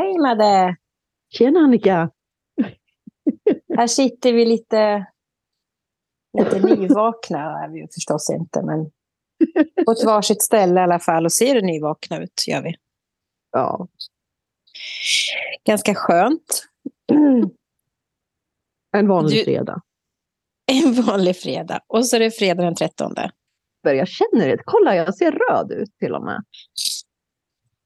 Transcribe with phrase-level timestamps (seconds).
[0.00, 0.76] Hej Madde!
[1.32, 2.10] Tjena Annika!
[3.76, 5.06] Här sitter vi lite,
[6.38, 8.90] lite nyvakna, är vi förstås inte, men
[9.84, 12.74] på ett varsitt ställe i alla fall och ser nyvakna ut, gör vi.
[13.52, 13.88] Ja.
[15.64, 16.68] Ganska skönt.
[18.96, 19.82] En vanlig Du- fredag.
[20.72, 21.80] En vanlig fredag.
[21.86, 23.14] Och så är det fredag den 13.
[23.82, 24.62] Jag känner det.
[24.64, 26.44] Kolla, jag ser röd ut till och med.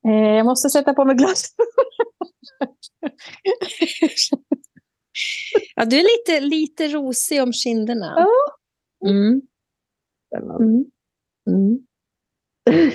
[0.08, 1.44] Eh, jag måste sätta på mig glas.
[5.76, 8.14] ja, du är lite, lite rosig om kinderna.
[8.16, 8.28] Ja.
[9.10, 9.40] Mm.
[10.60, 10.84] Mm.
[11.50, 11.78] Mm.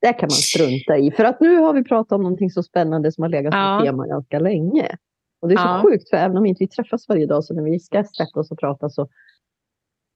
[0.00, 1.10] det kan man strunta i.
[1.10, 3.78] För att nu har vi pratat om någonting så spännande som har legat Ja.
[3.78, 4.96] som tema ganska länge.
[5.40, 5.82] Och det är så Ja.
[5.84, 8.50] sjukt, för även om inte vi träffas varje dag, så när vi ska sätta oss
[8.50, 9.08] och prata så,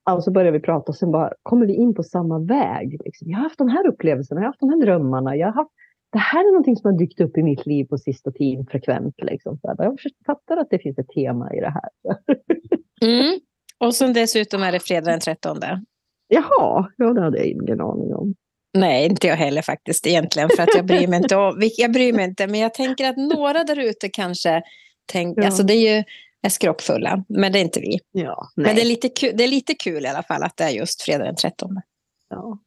[0.06, 3.00] ja, så börjar vi prata och sen bara kommer vi in på samma väg.
[3.04, 3.30] Liksom.
[3.30, 5.36] Jag har haft de här upplevelserna, jag har haft de här drömmarna.
[5.36, 5.70] Jag har haft,
[6.12, 9.14] det här är någonting som har dykt upp i mitt liv på sista tiden frekvent.
[9.22, 9.58] Liksom.
[9.58, 12.16] Så jag fattar att det finns ett tema i det här.
[13.02, 13.40] Mm.
[13.78, 15.58] Och sen dessutom är det fredag den 13.
[16.28, 18.34] Jaha, ja, det hade jag ingen aning om.
[18.78, 20.48] Nej, inte jag heller faktiskt egentligen.
[20.56, 21.36] För att jag bryr mig inte.
[21.36, 24.62] Om, jag bryr mig inte men jag tänker att några där ute kanske
[25.12, 25.42] tänker...
[25.42, 25.46] Ja.
[25.46, 26.04] Alltså det är ju
[26.46, 28.00] är skrockfulla, men det är inte vi.
[28.12, 30.64] Ja, Men det är, lite kul, det är lite kul i alla fall att det
[30.64, 31.80] är just fredag den 13.
[32.28, 32.58] ja.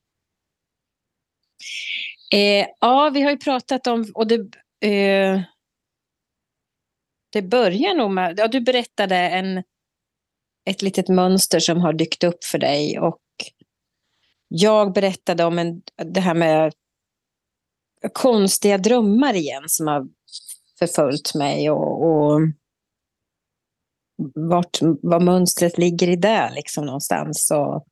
[2.33, 4.11] Eh, ja, vi har ju pratat om...
[4.16, 4.35] Och det,
[4.88, 5.41] eh,
[7.30, 8.39] det börjar nog med...
[8.39, 9.63] Ja, du berättade en,
[10.66, 13.00] ett litet mönster som har dykt upp för dig.
[13.00, 13.22] Och
[14.47, 16.73] jag berättade om en, det här med
[18.13, 20.07] konstiga drömmar igen som har
[20.80, 21.69] förföljt mig.
[21.69, 22.41] Och, och
[24.36, 27.52] vart, vad mönstret ligger i det liksom någonstans.
[27.52, 27.86] Och,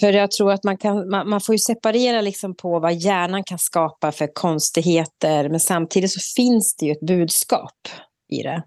[0.00, 3.44] för jag tror att man, kan, man, man får ju separera liksom på vad hjärnan
[3.44, 5.48] kan skapa för konstigheter.
[5.48, 7.88] Men samtidigt så finns det ju ett budskap
[8.28, 8.62] i det.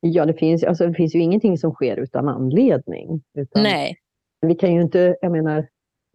[0.00, 3.22] Ja, det finns, alltså, det finns ju ingenting som sker utan anledning.
[3.38, 3.96] Utan Nej,
[4.40, 5.66] Vi kan ju inte, jag menar,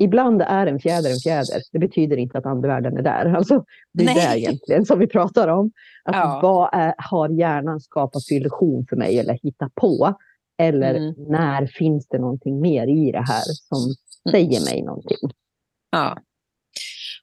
[0.04, 1.62] ibland är en fjäder en fjäder.
[1.72, 3.34] Det betyder inte att andevärlden är där.
[3.36, 4.16] Alltså, det är Nej.
[4.16, 5.72] det egentligen som vi pratar om.
[6.04, 6.40] Att Ja.
[6.44, 10.14] Vad är, har hjärnan skapat för illusion för mig eller hittat på?
[10.58, 11.14] Eller Mm.
[11.18, 13.78] när finns det någonting mer i det här som
[14.32, 15.18] säger mig någonting?
[15.92, 16.18] ja.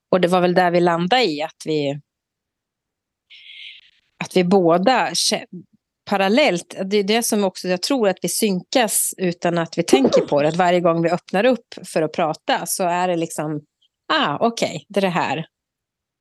[0.09, 2.01] Och det var väl där vi landade i att vi
[4.25, 5.09] att vi båda
[6.11, 10.21] parallellt, det är det som också jag tror att vi synkas utan att vi tänker
[10.21, 10.49] på det.
[10.49, 13.61] Att varje gång vi öppnar upp för att prata så är det liksom,
[14.13, 15.47] ah okej, det är det här.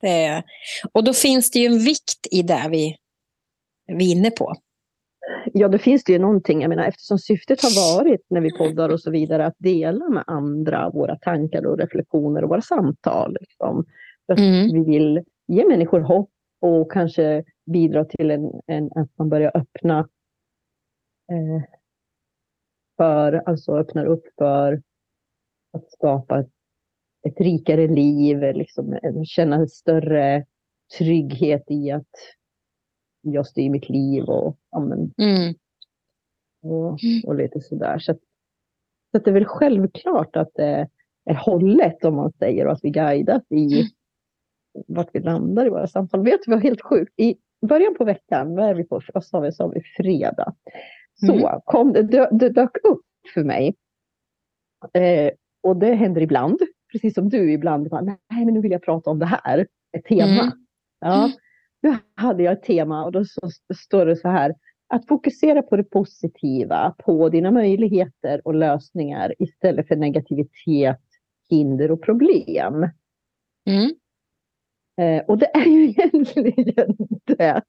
[0.02, 0.44] Det är,
[0.92, 2.96] och då finns det ju en vikt i det vi,
[3.88, 4.54] vi är inne på.
[5.54, 6.62] Ja, då finns det ju någonting.
[6.62, 10.24] Jag menar, eftersom syftet har varit när vi poddar och så vidare att dela med
[10.28, 13.38] andra våra tankar och reflektioner och våra samtal.
[13.40, 13.86] Liksom.
[14.26, 14.74] För Mm.
[14.74, 16.30] Vi vill ge människor hopp
[16.60, 20.00] och kanske bidra till en, en, att man börjar öppna
[21.32, 21.64] eh,
[22.98, 24.82] för, alltså öppnar upp för
[25.74, 26.50] att skapa ett,
[27.28, 30.46] ett rikare liv, liksom, eh, känna en större
[30.98, 32.08] trygghet i att
[33.22, 35.56] jag styr mitt liv och, ja, men, Mm.
[36.62, 38.00] och, och lite sådär.
[38.00, 38.20] Så, att,
[39.12, 40.88] så att det är väl självklart att det
[41.26, 43.90] är hållet om man säger och att vi guidas i
[44.88, 46.24] vart vi landar i våra samtal.
[46.24, 47.14] Vet du vad helt sjukt?
[47.20, 47.36] I
[47.68, 49.02] början på veckan, vad är vi på?
[49.14, 49.52] Vad sa vi?
[49.52, 50.54] Sa vi fredag?
[51.26, 51.60] Så Mm.
[51.66, 53.02] kom det, det, det dök upp
[53.34, 53.76] för mig.
[54.94, 55.32] Eh,
[55.64, 56.60] och det händer ibland,
[56.92, 57.90] precis som du ibland.
[57.90, 59.68] Bara, Nej, men nu vill jag prata om det här.
[59.98, 60.42] Ett tema.
[60.42, 60.52] Mm.
[61.00, 61.32] Ja,
[61.82, 64.56] nu hade jag ett tema och då så, står det så här.
[64.88, 71.02] Att fokusera på det positiva, på dina möjligheter och lösningar istället för negativitet,
[71.50, 72.76] hinder och problem.
[73.70, 73.92] Mm.
[75.00, 76.96] Eh, och det är ju egentligen
[77.26, 77.62] det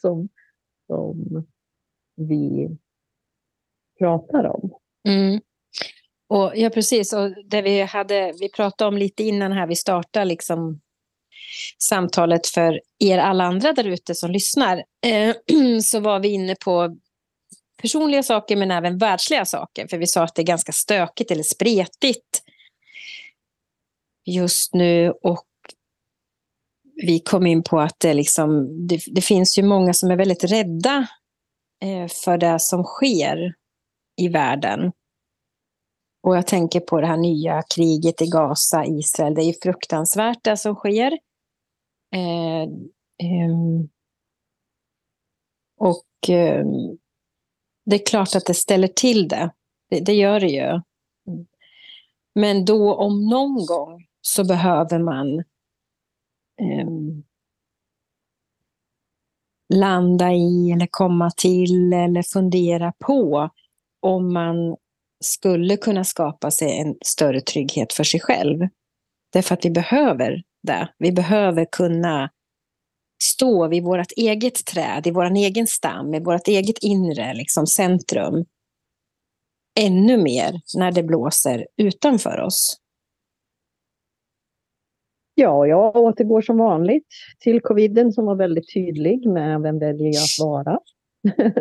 [0.00, 0.28] som,
[0.86, 1.46] som
[2.16, 2.68] vi
[3.98, 4.74] pratar om.
[5.08, 5.40] Mm.
[6.28, 7.12] Och, ja, precis.
[7.12, 10.80] Och det vi, hade, vi pratade om lite innan här vi startade liksom,
[11.78, 15.34] samtalet för er alla andra där ute som lyssnar, eh,
[15.82, 16.96] så var vi inne på
[17.82, 19.88] personliga saker men även världsliga saker.
[19.88, 22.42] För vi sa att det är ganska stökigt eller spretigt
[24.26, 25.10] just nu.
[25.10, 25.44] Och
[26.96, 30.44] vi kom in på att det, liksom, det, det finns ju många som är väldigt
[30.44, 31.08] rädda
[31.82, 33.54] eh, för det som sker
[34.16, 34.92] i världen.
[36.22, 39.34] Och jag tänker på det här nya kriget i Gaza, Israel.
[39.34, 41.18] Det är ju fruktansvärt det som sker.
[42.14, 43.54] Eh, eh,
[45.80, 46.64] och eh,
[47.86, 49.50] det är klart att det ställer till det.
[49.90, 50.80] Det, det gör det ju.
[52.34, 55.44] Men då om någon gång så behöver man
[56.60, 56.88] eh,
[59.74, 63.50] landa i eller komma till eller fundera på
[64.02, 64.76] om man
[65.24, 68.68] skulle kunna skapa sig en större trygghet för sig själv.
[69.32, 70.88] Därför att vi behöver det.
[70.98, 72.30] Vi behöver kunna
[73.22, 78.44] stå vid vårt eget träd, i vår egen stam, i vårt eget inre liksom, centrum
[79.80, 82.80] ännu mer när det blåser utanför oss.
[85.34, 87.06] Ja, jag återgår som vanligt
[87.38, 90.78] till coviden som var väldigt tydlig med vem väljer jag att vara.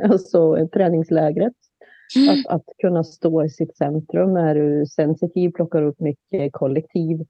[0.11, 1.53] alltså träningslägret.
[2.15, 2.29] Mm.
[2.29, 4.35] Att, att kunna stå i sitt centrum.
[4.35, 7.21] Är du sensitiv, plockar upp mycket kollektiv,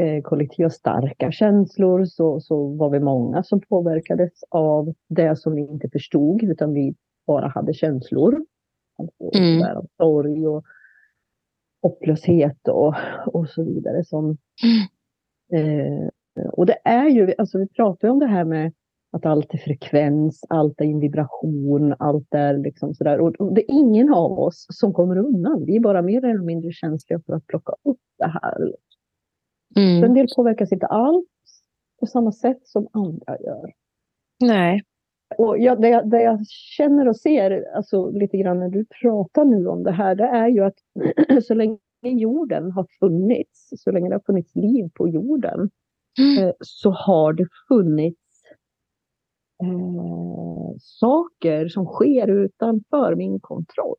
[0.00, 5.60] eh, kollektiva starka känslor så, så var vi många som påverkades av det som vi
[5.60, 6.94] inte förstod utan vi
[7.26, 8.44] bara hade känslor.
[8.98, 9.86] Alltså, mm.
[9.96, 10.64] sorg och
[11.82, 12.94] hopplöshet och,
[13.26, 14.04] och så vidare.
[14.04, 14.86] Som, mm.
[15.52, 16.08] Eh,
[16.52, 18.72] och det är ju, alltså vi pratar om det här med
[19.12, 23.20] att allt är frekvens, allt är en vibration, allt är liksom sådär.
[23.20, 25.64] Och, det är ingen av oss som kommer undan.
[25.66, 28.72] Vi är bara mer eller mindre känsliga för att plocka upp det här.
[29.76, 30.04] Mm.
[30.04, 31.26] En del påverkas inte alls
[32.00, 33.72] på samma sätt som andra gör.
[34.40, 34.82] Nej.
[35.38, 39.44] Och jag, det, jag, det jag känner och ser, alltså lite grann när du pratar
[39.44, 40.78] nu om det här, det är ju att
[41.44, 41.78] så länge
[42.10, 45.70] jorden har funnits, så länge det har funnits liv på jorden,
[46.18, 46.44] mm.
[46.44, 48.42] eh, så har det funnits
[49.62, 53.96] eh, saker som sker utanför min kontroll.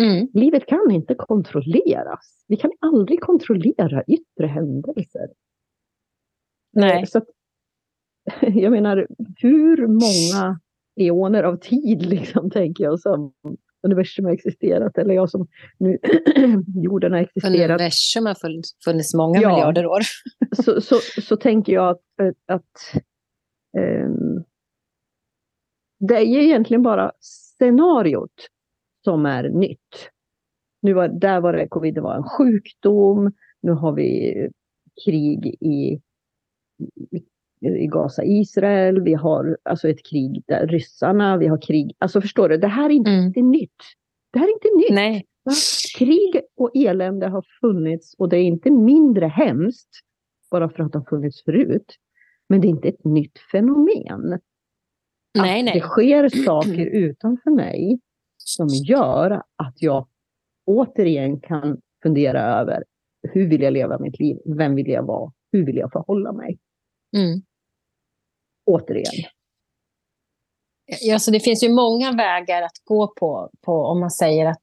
[0.00, 0.28] Mm.
[0.32, 2.44] Livet kan inte kontrolleras.
[2.48, 5.28] Vi kan aldrig kontrollera yttre händelser.
[6.72, 7.00] Nej.
[7.00, 7.28] Eh, så att,
[8.40, 10.60] jag menar, hur många
[10.96, 13.32] eoner av tid, liksom, tänker jag, som
[13.84, 15.46] universum har existerat, eller jag som
[15.78, 15.98] nu
[16.74, 17.70] jorden har existerat.
[17.70, 18.36] Universum har
[18.84, 20.00] funnits många ja, miljarder år.
[20.64, 22.00] så, så, så tänker jag att,
[22.46, 23.02] att
[23.78, 24.44] um,
[26.08, 28.48] det är egentligen bara scenariot
[29.04, 30.10] som är nytt.
[30.82, 33.32] Nu var, där var det covid, det var en sjukdom.
[33.60, 34.34] Nu har vi
[35.04, 36.00] krig i,
[37.66, 39.00] i Gaza-Israel.
[39.00, 41.96] Vi har alltså ett krig där ryssarna, vi har krig.
[41.98, 43.50] Alltså förstår du, det här är inte mm.
[43.50, 43.82] nytt.
[44.32, 44.94] Det här är inte nytt.
[44.94, 45.26] Nej.
[45.98, 49.88] Krig och elände har funnits och det är inte mindre hemskt
[50.50, 51.96] bara för att det har funnits förut.
[52.48, 54.38] Men det är inte ett nytt fenomen.
[55.38, 55.74] Nej, nej.
[55.74, 57.98] Det sker saker utanför mig
[58.36, 60.08] som gör att jag
[60.66, 62.84] återigen kan fundera över
[63.32, 64.38] hur vill jag leva mitt liv?
[64.44, 65.32] Vem vill jag vara?
[65.52, 66.58] Hur vill jag förhålla mig?
[67.16, 67.42] Mm.
[68.66, 69.24] Återigen.
[71.00, 74.62] Ja, så det finns ju många vägar att gå på, på om man säger att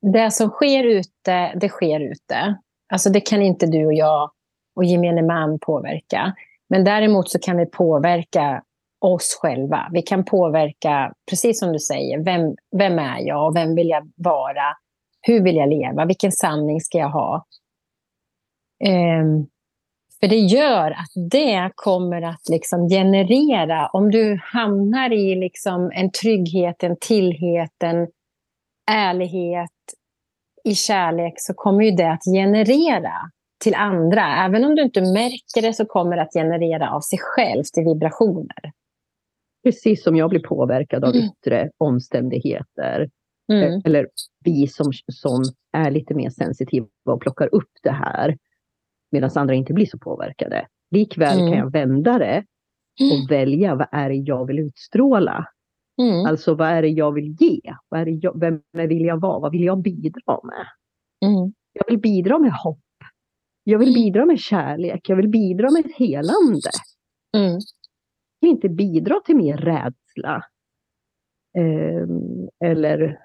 [0.00, 2.58] det som sker ute, det sker ute.
[2.92, 4.30] Alltså det kan inte du och jag
[4.76, 6.34] och gemene man påverka.
[6.68, 8.62] Men däremot så kan vi påverka
[9.00, 9.88] oss själva.
[9.92, 14.12] Vi kan påverka, precis som du säger, vem, vem är jag och vem vill jag
[14.16, 14.76] vara?
[15.20, 16.04] Hur vill jag leva?
[16.04, 17.46] Vilken sanning ska jag ha?
[18.84, 19.46] Um,
[20.20, 26.10] för det gör att det kommer att liksom generera, om du hamnar i liksom en
[26.10, 28.08] trygghet, en tillhet, en
[28.90, 29.70] ärlighet,
[30.64, 33.12] i kärlek, så kommer ju det att generera
[33.64, 34.44] till andra.
[34.44, 37.84] Även om du inte märker det så kommer det att generera av sig självt i
[37.84, 38.72] vibrationer.
[39.64, 41.24] Precis som jag blir påverkad av mm.
[41.24, 43.10] yttre omständigheter.
[43.52, 43.72] Mm.
[43.72, 44.08] Eh, eller
[44.44, 45.42] vi som, som
[45.72, 48.36] är lite mer sensitiva och plockar upp det här.
[49.10, 50.66] Medan andra inte blir så påverkade.
[50.90, 51.50] Likväl mm.
[51.50, 52.44] kan jag vända det
[53.00, 53.26] och mm.
[53.26, 55.46] välja vad är det jag vill utstråla.
[56.02, 56.26] Mm.
[56.26, 57.60] Alltså vad är det jag vill ge?
[57.88, 59.38] Vad är jag, vem vill jag vara?
[59.38, 60.66] Vad vill jag bidra med?
[61.30, 61.52] Mm.
[61.72, 62.78] Jag vill bidra med hopp.
[63.64, 65.08] Jag vill bidra med kärlek.
[65.08, 66.70] Jag vill bidra med ett helande.
[67.36, 67.60] Mm
[68.46, 70.44] inte bidra till mer rädsla.
[71.58, 72.06] Eh,
[72.70, 73.18] eller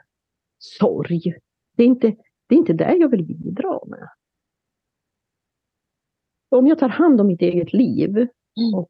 [0.58, 1.34] sorg.
[1.78, 2.16] Det är, inte,
[2.48, 4.10] det är inte det jag vill bidra med.
[6.56, 8.74] Om jag tar hand om mitt eget liv mm.
[8.76, 8.90] och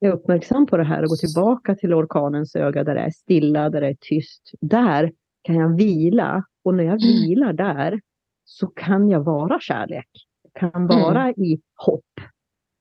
[0.00, 3.70] är uppmärksam på det här och går tillbaka till orkanens öga där det är stilla,
[3.70, 4.50] där det är tyst.
[4.60, 7.14] Där kan jag vila och när jag mm.
[7.14, 8.00] vilar där
[8.44, 10.08] så kan jag vara kärlek.
[10.42, 11.44] Jag kan vara mm.
[11.44, 12.20] i hopp.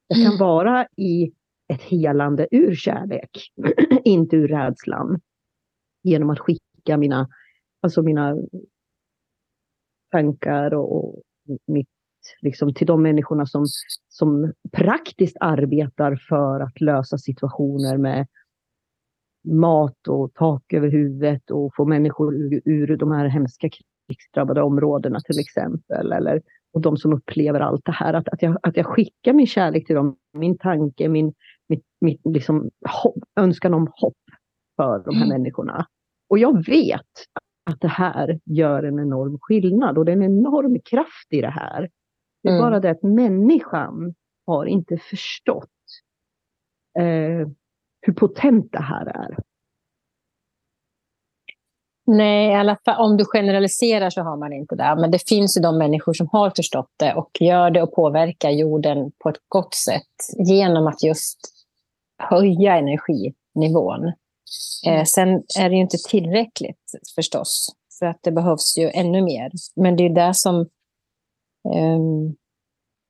[0.07, 1.31] Jag kan vara i
[1.73, 3.29] ett helande ur kärlek,
[4.03, 5.21] inte ur rädslan.
[6.03, 7.29] Genom att skicka mina,
[7.81, 8.37] alltså mina
[10.11, 11.23] tankar och, och
[11.65, 11.89] mitt,
[12.41, 13.65] liksom, till de människorna som,
[14.07, 18.27] som praktiskt arbetar för att lösa situationer med
[19.47, 23.69] mat och tak över huvudet och få människor ur, ur de här hemska
[24.07, 26.11] krigsdrabbade områdena till exempel.
[26.11, 26.41] Eller,
[26.73, 28.13] och de som upplever allt det här.
[28.13, 31.33] Att, att, jag, att jag skickar min kärlek till dem, min tanke, min,
[31.69, 32.69] mitt mitt liksom,
[33.03, 34.17] hopp, önskan om hopp
[34.75, 35.37] för de här mm.
[35.37, 35.85] människorna.
[36.29, 37.01] Och jag vet
[37.71, 41.49] att det här gör en enorm skillnad och det är en enorm kraft i det
[41.49, 41.89] här.
[42.43, 42.61] Det är mm.
[42.61, 44.15] bara det att människan
[44.45, 45.69] har inte förstått
[46.99, 47.47] eh,
[48.01, 49.37] hur potent det här är.
[52.11, 54.95] Nej, i alla fall, om du generaliserar så har man inte det.
[54.99, 58.49] Men det finns ju de människor som har förstått det och gör det och påverkar
[58.49, 61.39] jorden på ett gott sätt genom att just
[62.17, 64.13] höja energinivån.
[64.87, 65.29] Eh, sen
[65.59, 67.69] är det ju inte tillräckligt förstås,
[67.99, 69.51] för att det behövs ju ännu mer.
[69.75, 70.65] Men det är det som...
[71.75, 71.99] Eh,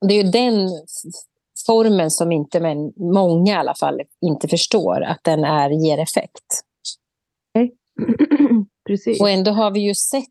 [0.08, 0.68] det är ju den
[1.66, 6.62] formen som inte, men många i alla fall, inte förstår att den är, ger effekt.
[7.54, 7.74] Nej.
[8.86, 9.20] Precis.
[9.20, 10.28] Och ändå har vi ju sett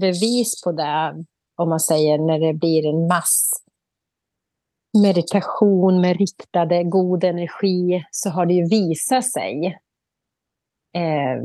[0.00, 1.24] bevis på det,
[1.56, 3.50] om man säger när det blir en mass
[5.02, 9.78] meditation med riktade god energi, så har det ju visat sig
[10.96, 11.42] eh,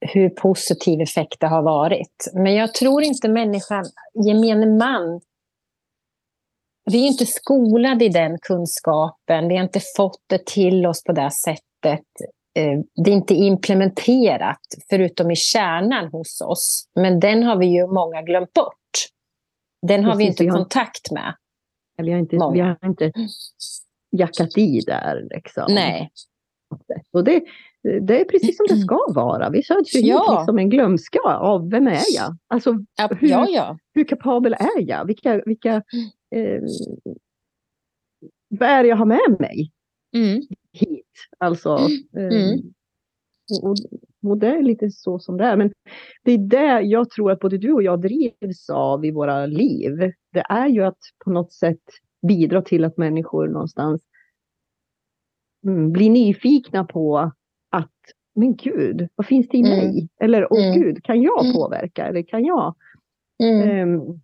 [0.00, 2.30] hur positiv effekt det har varit.
[2.34, 3.84] Men jag tror inte människan,
[4.26, 5.20] gemene man,
[6.90, 9.48] vi är inte skolade i den kunskapen.
[9.48, 12.06] Vi har inte fått det till oss på det sättet.
[12.58, 14.60] Eh, det är inte implementerat,
[14.90, 16.88] förutom i kärnan hos oss.
[16.94, 18.74] Men den har vi ju många glömt bort.
[19.86, 21.34] Den har Precis, vi inte vi har, kontakt med.
[21.96, 23.12] Vi har inte, vi har inte
[24.10, 25.28] jackat i där.
[25.30, 25.64] Liksom.
[25.68, 26.10] Nej.
[27.12, 27.42] Och det,
[27.86, 29.50] det är precis som det ska vara.
[29.50, 30.18] Vi föds ju ja.
[30.18, 32.36] hit liksom en glömska av vem är jag?
[32.48, 32.72] Alltså,
[33.18, 33.78] hur, ja, ja.
[33.94, 35.04] hur kapabel är jag?
[35.04, 35.74] Vilka, vilka,
[36.30, 36.62] eh,
[38.48, 39.72] vad är det jag har med mig?
[40.16, 40.42] Mm.
[40.72, 41.12] Hit.
[41.38, 41.78] Alltså,
[42.16, 42.52] mm.
[42.52, 42.58] eh,
[43.62, 43.76] och,
[44.30, 45.56] och det är lite så som det är.
[45.56, 45.72] Men
[46.24, 50.12] det är det jag tror att både du och jag drivs av i våra liv.
[50.32, 51.82] Det är ju att på något sätt
[52.28, 54.02] bidra till att människor någonstans
[55.66, 57.32] mm, blir nyfikna på
[57.76, 57.92] att,
[58.34, 59.78] men gud, vad finns det i mm.
[59.78, 60.08] mig?
[60.20, 60.80] Eller, åh mm.
[60.80, 61.56] gud, kan jag mm.
[61.56, 62.06] påverka?
[62.06, 62.74] Eller kan jag?
[63.82, 64.20] Um,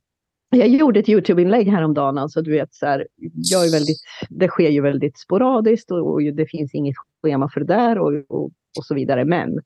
[0.57, 3.99] jag gjorde ett Youtube-inlägg häromdagen, alltså du vet så här, jag är väldigt,
[4.31, 8.13] det sker ju väldigt sporadiskt och, och det finns inget schema för det där och,
[8.29, 8.45] och,
[8.79, 9.25] och, så vidare.
[9.25, 9.59] Men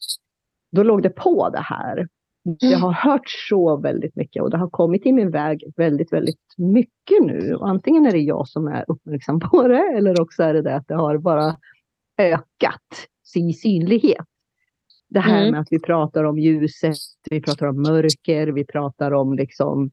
[0.73, 2.09] då låg det på det här.
[2.43, 2.83] Jag mm.
[2.83, 7.23] har hört så väldigt mycket och det har kommit i min väg väldigt, väldigt mycket
[7.23, 7.55] nu.
[7.55, 10.77] Och antingen är det jag som är uppmärksam på det eller också är det det
[10.77, 11.57] att det har bara
[12.19, 14.27] ökat sin synlighet.
[15.09, 15.53] Det här mm.
[15.53, 16.97] med att vi pratar om ljuset,
[17.31, 19.91] vi pratar om mörker, vi pratar om liksom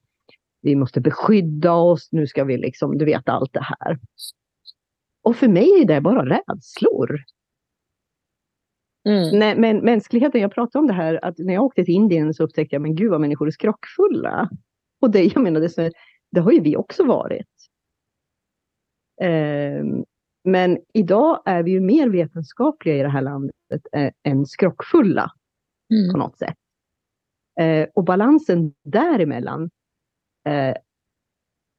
[0.63, 3.99] vi måste beskydda oss, nu ska vi liksom, du vet allt det här.
[5.23, 7.19] Och för mig är det bara rädslor.
[9.09, 9.39] Mm.
[9.39, 12.43] Nej, men mänskligheten, jag pratade om det här, att när jag åkte till Indien så
[12.43, 14.49] upptäckte jag, men gud vad människor är skrockfulla.
[15.01, 15.91] Och det, jag menar, det,
[16.31, 17.47] det har ju vi också varit.
[19.21, 19.83] Eh,
[20.43, 23.55] men idag är vi ju mer vetenskapliga i det här landet
[24.23, 25.31] än skrockfulla
[25.93, 26.11] mm.
[26.11, 26.57] på något sätt.
[27.59, 29.69] Eh, och balansen däremellan
[30.47, 30.75] eh,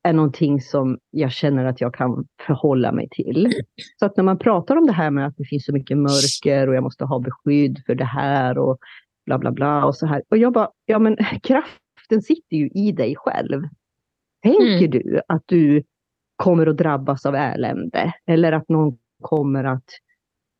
[0.04, 3.52] är någonting som jag känner att jag kan förhålla mig till.
[3.98, 6.68] Så att när man pratar om det här med att det finns så mycket mörker
[6.68, 8.78] och jag måste ha beskydd för det här och
[9.26, 10.22] bla bla bla och så här.
[10.30, 13.62] Och jag bara, ja men kraften sitter ju i dig själv.
[14.42, 14.90] Tänker mm.
[14.90, 15.82] du att du
[16.36, 19.88] kommer att drabbas av elände eller att någon kommer att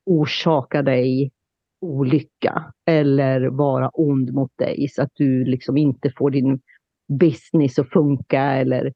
[0.07, 1.33] orsaka dig
[1.81, 6.61] olycka eller vara ond mot dig så att du liksom inte får din
[7.21, 8.93] business att funka eller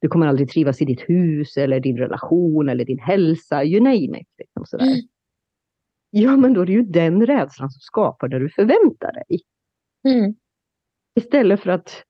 [0.00, 4.20] du kommer aldrig trivas i ditt hus eller din relation eller din hälsa, you name
[4.20, 4.28] it.
[4.38, 4.86] Liksom sådär.
[4.86, 5.00] Mm.
[6.10, 9.40] Ja, men då är det ju den rädslan som skapar det du förväntar dig.
[10.08, 10.34] Mm.
[11.14, 12.04] Istället för att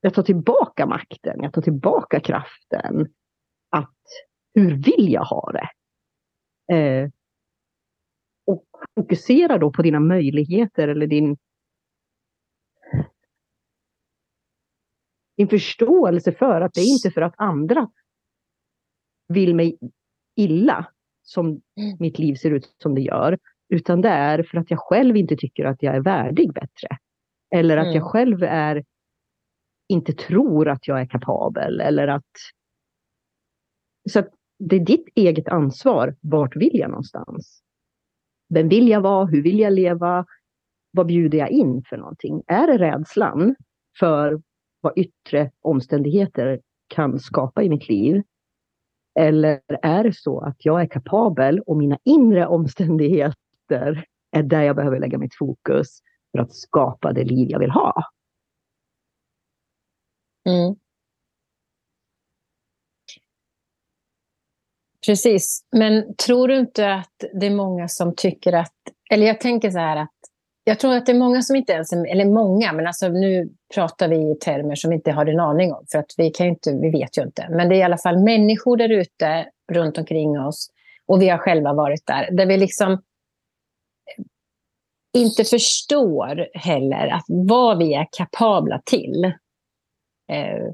[0.00, 3.06] jag tar tillbaka makten, jag tar tillbaka kraften.
[3.70, 3.96] Att
[4.54, 5.68] hur vill jag ha det?
[6.74, 7.10] Eh,
[8.46, 8.64] och
[8.94, 11.36] fokusera då på dina möjligheter eller din
[15.36, 17.90] en förståelse för att det är inte för att andra
[19.28, 19.78] vill mig
[20.36, 20.86] illa
[21.22, 21.96] som mm.
[22.00, 23.38] mitt liv ser ut som det gör,
[23.68, 26.88] utan det är för att jag själv inte tycker att jag är värdig bättre.
[27.54, 27.96] Eller att mm.
[27.96, 28.84] jag själv är,
[29.88, 32.24] inte tror att jag är kapabel eller att...
[34.10, 34.28] Så att
[34.58, 36.16] det är ditt eget ansvar.
[36.20, 37.62] Vart vill jag någonstans?
[38.54, 39.26] Vem vill jag vara?
[39.26, 40.26] Hur vill jag leva?
[40.90, 42.42] Vad bjuder jag in för någonting?
[42.46, 43.54] Är det rädslan
[43.98, 44.42] för
[44.80, 48.22] vad yttre omständigheter kan skapa i mitt liv?
[49.18, 54.76] Eller är det så att jag är kapabel och mina inre omständigheter är där jag
[54.76, 55.98] behöver lägga mitt fokus
[56.32, 58.02] för att skapa det liv jag vill ha?
[60.48, 60.74] Mm.
[65.06, 68.74] Precis, men tror du inte att det är många som tycker att...
[69.10, 70.14] Eller jag tänker så här att
[70.64, 71.92] jag tror att det är många som inte ens...
[71.92, 75.72] Eller många, men alltså nu pratar vi i termer som vi inte har en aning
[75.72, 75.84] om.
[75.92, 77.48] För att vi, kan inte, vi vet ju inte.
[77.50, 80.70] Men det är i alla fall människor där ute runt omkring oss.
[81.06, 82.30] Och vi har själva varit där.
[82.30, 83.02] Där vi liksom
[85.12, 89.32] inte förstår heller att vad vi är kapabla till.
[90.32, 90.72] Eh,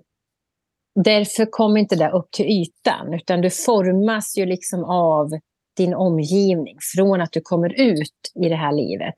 [1.05, 5.31] därför kommer inte det upp till ytan, utan du formas ju liksom av
[5.77, 9.15] din omgivning från att du kommer ut i det här livet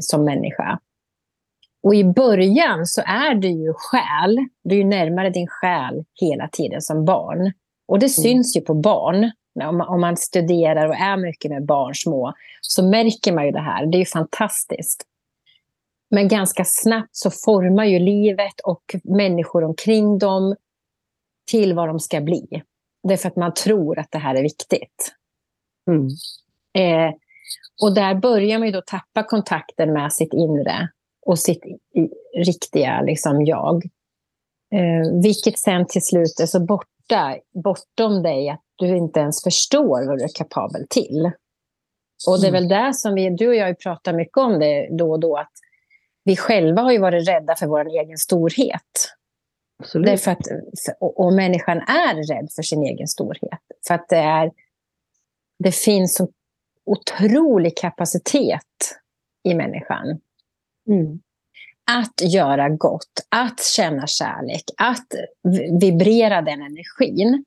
[0.00, 0.78] som människa.
[1.82, 6.82] Och i början så är du ju själ, du är närmare din själ hela tiden
[6.82, 7.52] som barn.
[7.88, 8.08] Och det mm.
[8.08, 9.30] syns ju på barn.
[9.88, 13.86] Om man studerar och är mycket med barn små så märker man ju det här.
[13.86, 15.06] Det är ju fantastiskt.
[16.14, 20.56] Men ganska snabbt så formar ju livet och människor omkring dem
[21.50, 22.62] till vad de ska bli.
[23.08, 25.12] Det är för att man tror att det här är viktigt.
[25.90, 26.08] Mm.
[26.78, 27.14] Eh,
[27.82, 30.88] och där börjar man ju då tappa kontakten med sitt inre
[31.26, 31.62] och sitt
[32.36, 33.84] riktiga liksom, jag.
[34.74, 40.06] Eh, vilket sen till slut är så borta, bortom dig att du inte ens förstår
[40.06, 41.30] vad du är kapabel till.
[42.28, 42.62] Och det är mm.
[42.62, 45.52] väl där som vi, du och jag pratar mycket om det då och då, att
[46.24, 49.12] vi själva har ju varit rädda för vår egen storhet.
[49.82, 50.06] Absolut.
[50.06, 50.46] Därför att,
[51.00, 53.60] och, och människan är rädd för sin egen storhet.
[53.86, 54.50] För att det, är,
[55.58, 56.28] det finns så
[56.84, 58.98] otrolig kapacitet
[59.44, 60.20] i människan.
[60.88, 61.20] Mm.
[61.90, 65.06] Att göra gott, att känna kärlek, att
[65.80, 67.44] vibrera den energin.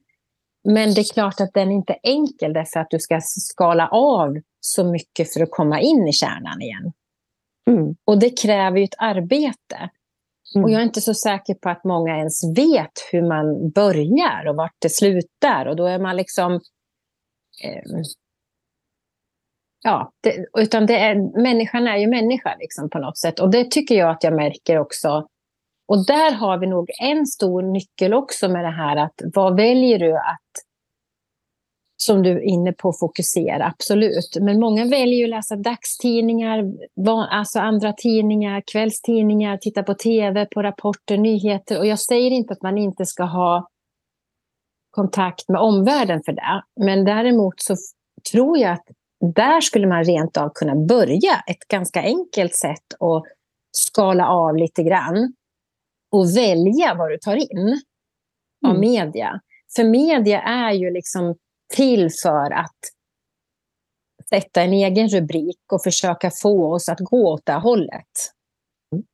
[0.64, 4.38] Men det är klart att den inte är enkel därför att du ska skala av
[4.60, 6.94] så mycket för att komma in i kärnan igen.
[7.70, 7.96] Mm.
[8.06, 9.90] Och det kräver ju ett arbete.
[10.56, 10.64] Mm.
[10.64, 14.56] Och jag är inte så säker på att många ens vet hur man börjar och
[14.56, 15.66] vart det slutar.
[15.66, 16.54] Och då är man liksom...
[17.64, 18.02] Eh,
[19.84, 23.40] ja, det, utan det är, människan är ju människa liksom på något sätt.
[23.40, 25.28] Och det tycker jag att jag märker också.
[25.88, 30.00] Och där har vi nog en stor nyckel också med det här att vad väljer
[30.00, 30.65] du att
[31.98, 34.38] som du är inne på, fokusera, absolut.
[34.42, 36.64] Men många väljer att läsa dagstidningar,
[37.30, 41.80] alltså andra tidningar, kvällstidningar, titta på tv, på rapporter, nyheter.
[41.80, 43.68] Och jag säger inte att man inte ska ha
[44.92, 46.64] kontakt med omvärlden för det.
[46.86, 47.76] Men däremot så
[48.32, 48.88] tror jag att
[49.36, 53.24] där skulle man rent av kunna börja ett ganska enkelt sätt att
[53.72, 55.34] skala av lite grann
[56.12, 57.82] och välja vad du tar in
[58.66, 58.82] av mm.
[58.82, 59.40] media.
[59.76, 61.36] För media är ju liksom
[61.74, 62.80] till för att
[64.30, 68.12] sätta en egen rubrik och försöka få oss att gå åt det hållet.
[68.94, 69.06] Mm.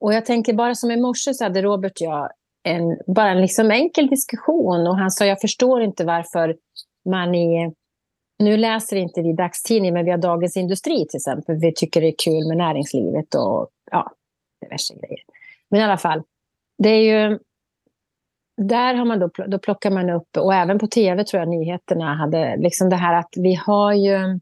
[0.00, 3.40] Och jag tänker bara som i morse så hade Robert och jag en, bara en
[3.40, 6.56] liksom enkel diskussion och han sa jag förstår inte varför
[7.04, 7.74] man i
[8.38, 11.56] nu läser inte vi dagstidning, men vi har Dagens Industri till exempel.
[11.56, 14.12] Vi tycker det är kul med näringslivet och ja,
[14.60, 15.20] diverse grejer.
[15.68, 16.22] Men i alla fall,
[16.78, 17.38] det är ju
[18.62, 22.14] där har man då, då plockar man upp, och även på tv tror jag nyheterna
[22.14, 24.40] hade, liksom det här att vi har ju...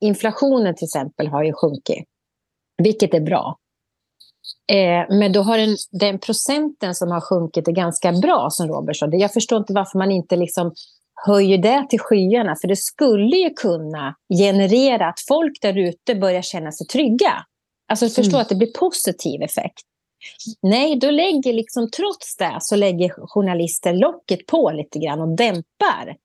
[0.00, 2.04] Inflationen till exempel har ju sjunkit,
[2.82, 3.58] vilket är bra.
[4.72, 8.96] Eh, men då har den, den procenten som har sjunkit är ganska bra, som Robert
[8.96, 9.08] sa.
[9.12, 10.72] Jag förstår inte varför man inte liksom
[11.26, 16.42] höjer det till skyarna, för det skulle ju kunna generera att folk där ute börjar
[16.42, 17.32] känna sig trygga.
[17.88, 18.40] Alltså förstå mm.
[18.40, 19.82] att det blir positiv effekt.
[20.62, 26.16] Nej, då lägger liksom, trots det så lägger journalister locket på lite grann och dämpar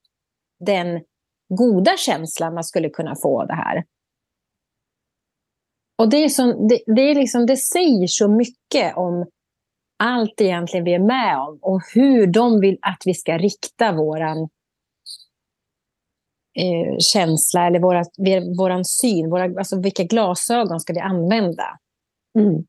[0.59, 1.01] den
[1.49, 3.83] goda känslan man skulle kunna få av det här.
[5.97, 9.25] Och det, är så, det, det, är liksom, det säger så mycket om
[9.99, 14.37] allt egentligen vi är med om och hur de vill att vi ska rikta våran
[16.59, 18.03] eh, känsla eller våra,
[18.57, 19.29] våran syn.
[19.29, 21.79] Våra, alltså vilka glasögon ska vi använda?
[22.39, 22.65] Mm.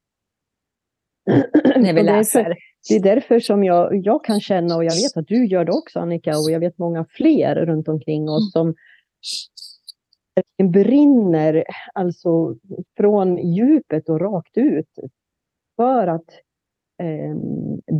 [1.76, 2.56] när vi läser.
[2.88, 5.72] Det är därför som jag, jag kan känna, och jag vet att du gör det
[5.72, 8.74] också Annika, och jag vet många fler runt omkring oss mm.
[8.74, 8.74] som
[10.72, 11.64] brinner
[11.94, 12.54] alltså
[12.96, 14.90] från djupet och rakt ut
[15.76, 16.30] för att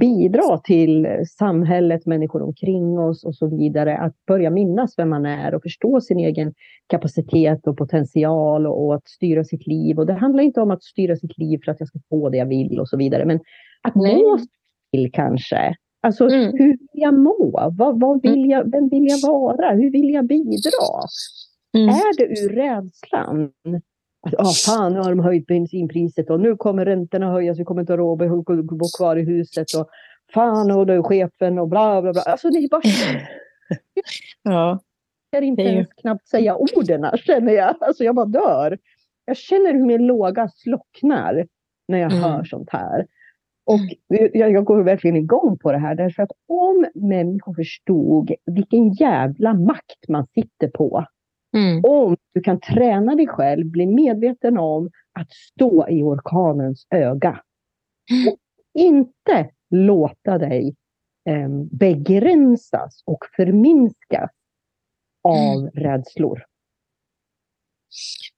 [0.01, 1.09] bidra till
[1.39, 3.99] samhället, människor omkring oss och så vidare.
[3.99, 6.55] Att börja minnas vem man är och förstå sin egen
[6.87, 9.99] kapacitet och potential och, att styra sitt liv.
[9.99, 12.37] Och det handlar inte om att styra sitt liv för att jag ska få det
[12.37, 13.41] jag vill och så vidare, men
[13.83, 14.39] att må
[14.93, 15.75] till kanske.
[16.01, 16.53] Alltså mm.
[16.59, 17.73] hur vill jag må?
[17.79, 18.51] Vad, vad vill mm.
[18.51, 19.73] jag, vem vill jag vara?
[19.73, 20.71] Hur vill jag bidra?
[21.77, 21.89] Mm.
[21.89, 23.51] Är det ur rädslan
[24.39, 27.93] oh, fan, nu har de höjt bensinpriset och nu kommer räntorna höjas, vi kommer inte
[27.93, 29.89] ha råd att bo kvar i huset och
[30.35, 32.23] fan, och då chefen och bla bla bla.
[32.23, 32.83] Alltså det är bara
[34.43, 34.81] ja.
[35.31, 37.75] Jag kan inte ju- ens knappt säga orden känner jag.
[37.81, 38.79] Alltså jag bara dör.
[39.25, 41.47] Jag känner hur min låga slocknar
[41.89, 42.25] när jag Mm.
[42.25, 43.07] hör sånt här.
[43.67, 43.81] Och
[44.33, 49.55] jag, jag går verkligen igång på det här därför att om människor förstod vilken jävla
[49.55, 51.05] makt man sitter på.
[51.57, 51.85] Mm.
[51.85, 57.41] Om du kan träna dig själv, bli medveten om att stå i orkanens öga.
[58.31, 58.39] Och
[58.75, 60.77] inte låta dig
[61.29, 64.31] eh, begränsas och förminskas
[65.25, 66.43] av rädslor.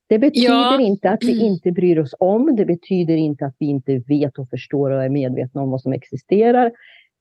[0.08, 0.80] Det betyder Ja.
[0.80, 2.56] inte att vi inte bryr oss om.
[2.56, 5.92] Det betyder inte att vi inte vet och förstår och är medvetna om vad som
[5.92, 6.72] existerar.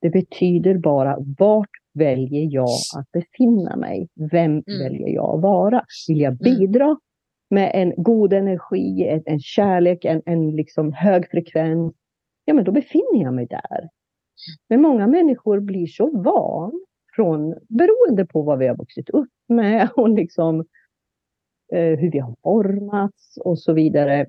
[0.02, 4.08] Det betyder bara vart väljer jag att befinna mig?
[4.32, 5.86] Vem väljer jag att vara?
[6.08, 6.98] Vill jag bidra
[7.50, 11.94] med en god energi, en, en kärlek, en, en liksom hög frekvens?
[12.46, 13.90] Ja, men då befinner jag mig där.
[14.70, 19.90] Men många människor blir så van från, beroende på vad vi har vuxit upp med
[19.96, 20.60] och liksom
[21.74, 24.26] eh, hur vi har formats och så vidare.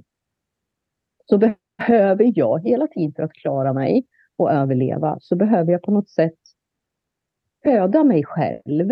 [1.27, 5.91] Så behöver jag hela tiden för att klara mig och överleva så behöver jag på
[5.91, 6.40] något sätt
[7.63, 8.91] föda mig själv.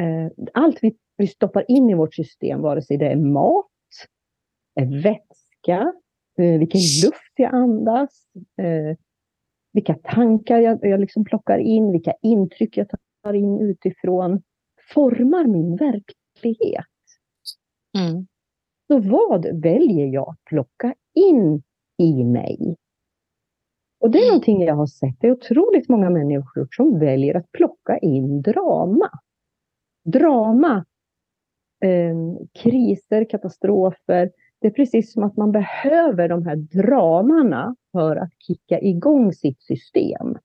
[0.00, 3.66] Eh, Allt vi, vi stoppar in i vårt system, vare sig det är mat,
[4.74, 5.92] är vätska,
[6.38, 8.26] eh, vilken luft jag andas,
[8.62, 8.96] eh,
[9.72, 12.86] vilka tankar jag, jag liksom plockar in, vilka intryck jag
[13.22, 14.42] tar in utifrån,
[14.94, 16.86] formar min verklighet.
[17.98, 18.26] Mm.
[18.86, 21.62] Så vad väljer jag att plocka in
[21.98, 22.76] i mig?
[23.98, 25.20] Och det är någonting jag har sett.
[25.20, 29.10] Det är otroligt många människor som väljer att plocka in drama.
[30.04, 30.84] Drama,
[31.84, 32.16] eh,
[32.62, 34.30] kriser, katastrofer.
[34.60, 39.62] Det är precis som att man behöver de här dramarna för att kicka igång sitt
[39.62, 40.38] system.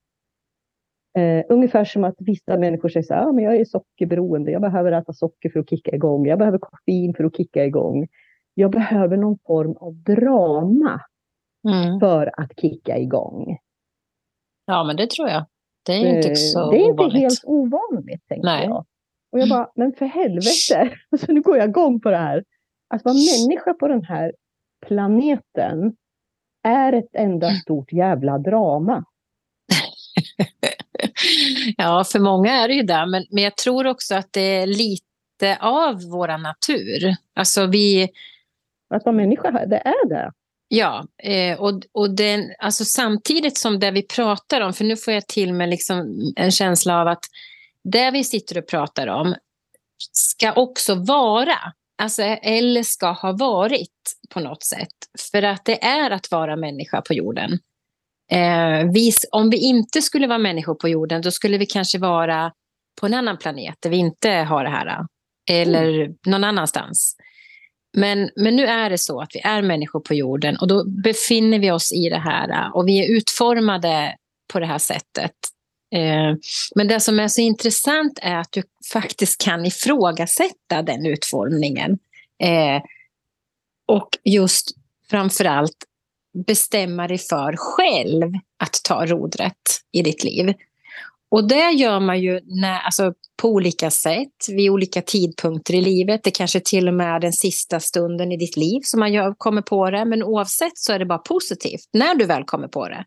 [1.18, 4.62] Eh, ungefär som att vissa människor säger så här, ah, men jag är sockerberoende, jag
[4.62, 8.08] behöver äta socker för att kicka igång, jag behöver koffein för att kicka igång.
[8.54, 11.00] Jag behöver någon form av drama
[11.68, 12.00] Mm.
[12.00, 13.58] för att kicka igång.
[14.66, 15.44] Ja, men det tror jag.
[15.86, 17.22] Det är inte så det är inte ovanligt.
[17.22, 18.64] helt ovanligt, tänker Nej.
[18.64, 18.86] jag.
[19.32, 22.44] Och jag bara, men för helvete, alltså, nu går jag igång på det här.
[22.94, 24.32] Att vara människa på den här
[24.86, 25.96] planeten
[26.62, 29.04] är ett enda stort jävla drama.
[31.76, 33.06] ja, för många är det ju det.
[33.06, 37.16] Men, men jag tror också att det är lite av vår natur.
[37.34, 38.08] Alltså vi...
[38.94, 40.32] Att vara människa, det är det.
[40.74, 45.14] Ja, eh, och, och den, alltså samtidigt som det vi pratar om, för nu får
[45.14, 47.24] jag till mig liksom en känsla av att
[47.84, 49.34] det vi sitter och pratar om
[50.12, 51.56] ska också vara,
[52.02, 53.90] alltså, eller ska ha varit
[54.30, 54.88] på något sätt.
[55.32, 57.52] För att det är att vara människa på jorden.
[58.30, 62.52] Eh, vi, om vi inte skulle vara människor på jorden, då skulle vi kanske vara
[63.00, 65.06] på en annan planet där vi inte har det här.
[65.50, 67.16] Eller någon annanstans.
[67.92, 71.58] Men, men nu är det så att vi är människor på jorden och då befinner
[71.58, 74.16] vi oss i det här äh, och vi är utformade
[74.52, 75.32] på det här sättet.
[75.94, 76.36] Eh,
[76.74, 81.98] men det som är så intressant är att du faktiskt kan ifrågasätta den utformningen.
[82.42, 82.82] Eh,
[83.86, 84.70] och just
[85.10, 85.76] framför allt
[86.46, 90.54] bestämma dig för själv att ta rodret i ditt liv.
[91.32, 96.20] Och det gör man ju när, alltså, på olika sätt, vid olika tidpunkter i livet.
[96.24, 99.34] Det kanske till och med är den sista stunden i ditt liv som man gör,
[99.38, 100.04] kommer på det.
[100.04, 103.04] Men oavsett så är det bara positivt när du väl kommer på det.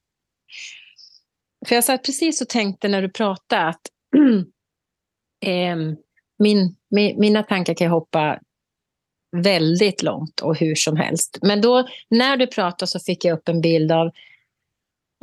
[1.68, 3.82] För jag satt precis och tänkte när du pratade att
[5.46, 5.76] eh,
[6.40, 8.40] min, min, mina tankar kan hoppa
[9.44, 11.38] väldigt långt och hur som helst.
[11.42, 14.12] Men då när du pratade så fick jag upp en bild av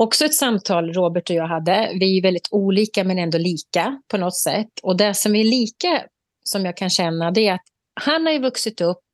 [0.02, 1.90] också ett samtal Robert och jag hade.
[2.00, 4.68] Vi är väldigt olika men ändå lika på något sätt.
[4.82, 6.02] Och det som är lika
[6.44, 7.64] som jag kan känna det är att
[8.00, 9.04] han har ju vuxit upp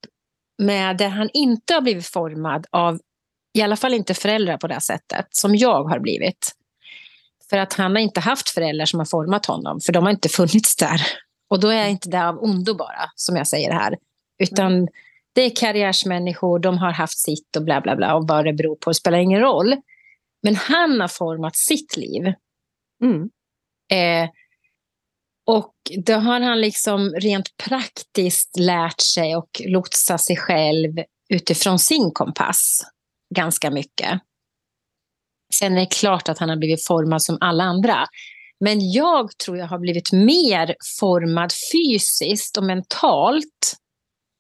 [0.63, 2.99] med det han inte har blivit formad av,
[3.55, 6.53] i alla fall inte föräldrar på det sättet, som jag har blivit.
[7.51, 10.29] För att han har inte haft föräldrar som har format honom, för de har inte
[10.29, 11.03] funnits där.
[11.51, 13.97] Och då är inte det av ondo bara, som jag säger här.
[14.39, 14.89] Utan
[15.33, 18.15] det är karriärsmänniskor, de har haft sitt och bla bla bla.
[18.15, 19.77] Och vad det beror på spelar ingen roll.
[20.43, 22.33] Men han har format sitt liv.
[23.05, 23.31] Mm.
[23.93, 24.31] Eh,
[25.47, 25.75] och
[26.07, 30.99] då har han liksom rent praktiskt lärt sig och lotsa sig själv
[31.29, 32.83] utifrån sin kompass
[33.35, 34.21] ganska mycket.
[35.55, 38.07] Sen är det klart att han har blivit formad som alla andra.
[38.61, 43.77] Men jag tror jag har blivit mer formad fysiskt och mentalt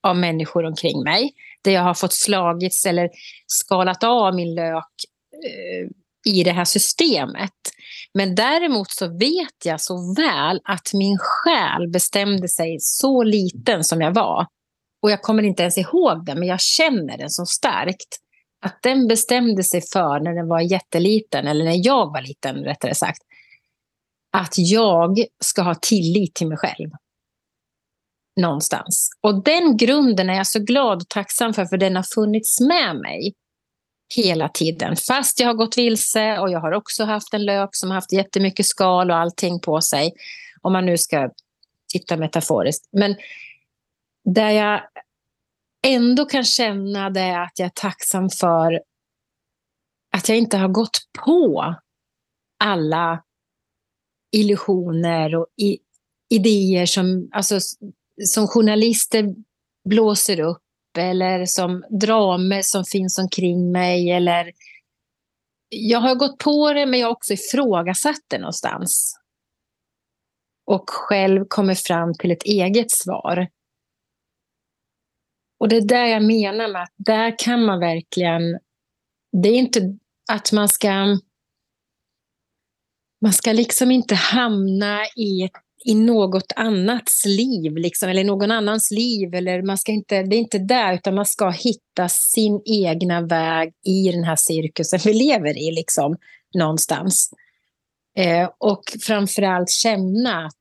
[0.03, 1.35] av människor omkring mig.
[1.63, 3.11] Där jag har fått slagits eller
[3.47, 4.93] skalat av min lök
[5.45, 5.89] Eh,
[6.27, 7.53] i det här systemet.
[8.15, 14.01] Men däremot så vet jag så väl att min själ bestämde sig så liten som
[14.01, 14.47] jag var.
[15.03, 18.17] Och jag kommer inte ens ihåg det, men jag känner den så starkt.
[18.61, 22.95] Att den bestämde sig för när den var jätteliten, eller när jag var liten rättare
[22.95, 23.23] sagt,
[24.33, 26.91] att jag ska ha tillit till mig själv.
[28.41, 29.11] Någonstans.
[29.21, 32.97] Och den grunden är jag så glad och tacksam för, för den har funnits med
[32.97, 33.35] mig
[34.17, 34.97] hela tiden.
[34.97, 38.13] Fast jag har gått vilse och jag har också haft en lök som har haft
[38.13, 40.13] jättemycket skal och allting på sig.
[40.61, 41.31] Om man nu ska
[41.93, 42.89] titta metaforiskt.
[42.93, 43.17] Men
[44.25, 44.83] där jag
[45.87, 48.83] ändå kan känna det att jag är tacksam för
[50.17, 51.75] att jag inte har gått på
[52.65, 53.25] alla
[54.33, 55.47] illusioner och
[56.31, 57.59] idéer som, alltså,
[58.25, 59.35] som journalister
[59.89, 60.63] blåser upp
[60.99, 64.11] eller som dramer som finns omkring mig.
[64.11, 64.53] Eller...
[65.69, 69.15] Jag har gått på det, men jag har också ifrågasatt det någonstans.
[70.67, 73.49] Och själv kommer fram till ett eget svar.
[75.61, 78.59] Och det är där jag menar med att där kan man verkligen...
[79.43, 79.99] Det är inte
[80.33, 81.19] att man ska...
[83.21, 85.53] Man ska liksom inte hamna i ett
[85.85, 89.35] i något annats liv, liksom, eller någon annans liv.
[89.35, 93.73] Eller man ska inte, det är inte där, utan man ska hitta sin egna väg
[93.85, 96.17] i den här cirkusen vi lever i, liksom,
[96.55, 97.31] någonstans.
[98.19, 100.55] Eh, och framförallt känna att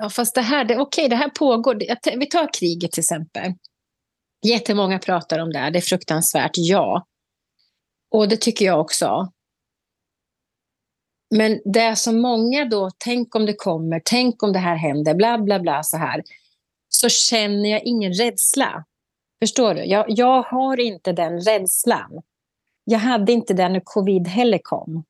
[0.00, 1.74] ja, fast det här, det, okej, det här pågår.
[2.18, 3.52] Vi tar kriget till exempel.
[4.46, 7.06] Jättemånga pratar om det, det är fruktansvärt, ja.
[8.10, 9.32] Och det tycker jag också.
[11.30, 15.38] Men det som många då, tänk om det kommer, tänk om det här händer, bla
[15.38, 16.22] bla bla så här.
[16.88, 18.84] Så känner jag ingen rädsla.
[19.42, 19.84] Förstår du?
[19.84, 22.22] Jag, jag har inte den rädslan.
[22.84, 25.04] Jag hade inte den när covid heller kom.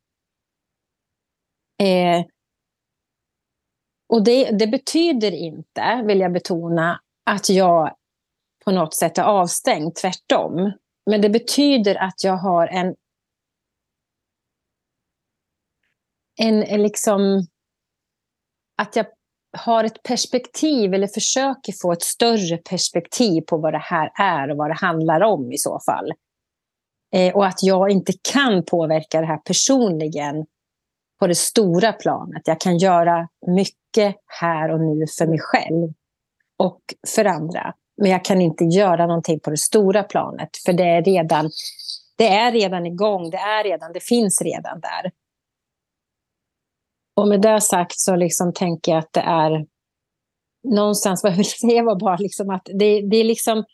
[1.82, 2.24] Eh,
[4.08, 7.00] och det, det, betyder inte, vill jag betona,
[7.30, 7.94] att jag
[8.64, 10.72] på något sätt är avstängd, tvärtom.
[11.10, 12.94] Men det betyder att jag har en
[16.38, 17.46] en, en liksom,
[18.76, 19.06] att jag
[19.56, 24.56] har ett perspektiv eller försöker få ett större perspektiv på vad det här är och
[24.56, 26.12] vad det handlar om i så fall.
[27.14, 30.46] Eh, och att jag inte kan påverka det här personligen
[31.18, 32.42] på det stora planet.
[32.44, 35.92] Jag kan göra mycket här och nu för mig själv
[36.56, 36.80] och
[37.14, 37.74] för andra.
[37.96, 41.50] Men jag kan inte göra någonting på det stora planet, för det är redan,
[42.16, 45.12] det är redan igång, det, är redan, det finns redan där.
[47.18, 49.66] Och med det sagt så liksom tänker jag att det är
[50.68, 53.64] någonstans, vad jag vill säga var bara liksom att det, det är liksom,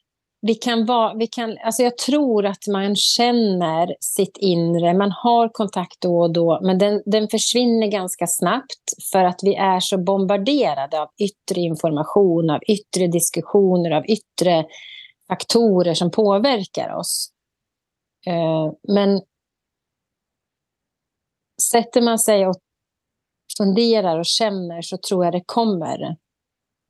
[0.40, 5.48] vi kan vara, vi kan, alltså jag tror att man känner sitt inre, man har
[5.48, 9.98] kontakt då och då, men den, den försvinner ganska snabbt för att vi är så
[9.98, 14.64] bombarderade av yttre information, av yttre diskussioner, av yttre
[15.28, 17.28] faktorer som påverkar oss.
[18.26, 19.20] Eh, men
[21.72, 22.56] sätter man sig och
[23.58, 26.02] funderar och känner så tror jag det kommer.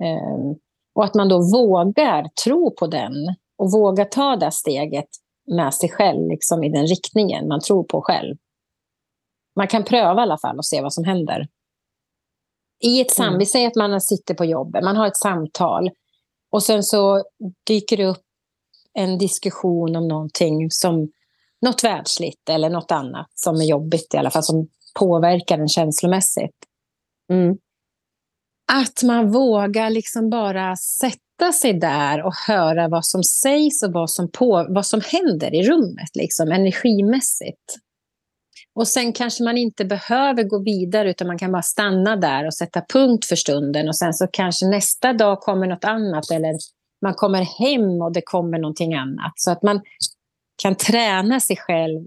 [0.05, 0.57] Eh,
[0.95, 3.13] och att man då vågar tro på den
[3.59, 5.09] och vågar ta det steget
[5.47, 8.37] med sig själv liksom i den riktningen man tror på själv.
[9.57, 11.49] Man kan pröva i alla fall och se vad som händer.
[12.85, 13.39] I ett sam mm.
[13.39, 15.91] Vi säger att man sitter på jobbet, man har ett samtal
[16.51, 17.25] och sen så
[17.67, 18.23] dyker det upp
[18.93, 21.13] en diskussion om någonting som
[21.61, 26.57] något världsligt eller något annat som är jobbigt i alla fall, som påverkar en känslomässigt.
[27.33, 27.57] Mm.
[28.73, 34.11] Att man vågar liksom bara sätta sig där och höra vad som sägs och vad
[34.11, 37.77] som, på, vad som händer i rummet, liksom, energimässigt.
[38.75, 42.55] Och sen kanske man inte behöver gå vidare utan man kan bara stanna där och
[42.55, 46.55] sätta punkt för stunden och sen så kanske nästa dag kommer något annat eller
[47.03, 49.33] man kommer hem och det kommer någonting annat.
[49.35, 49.81] Så att man
[50.63, 52.01] kan träna sig själv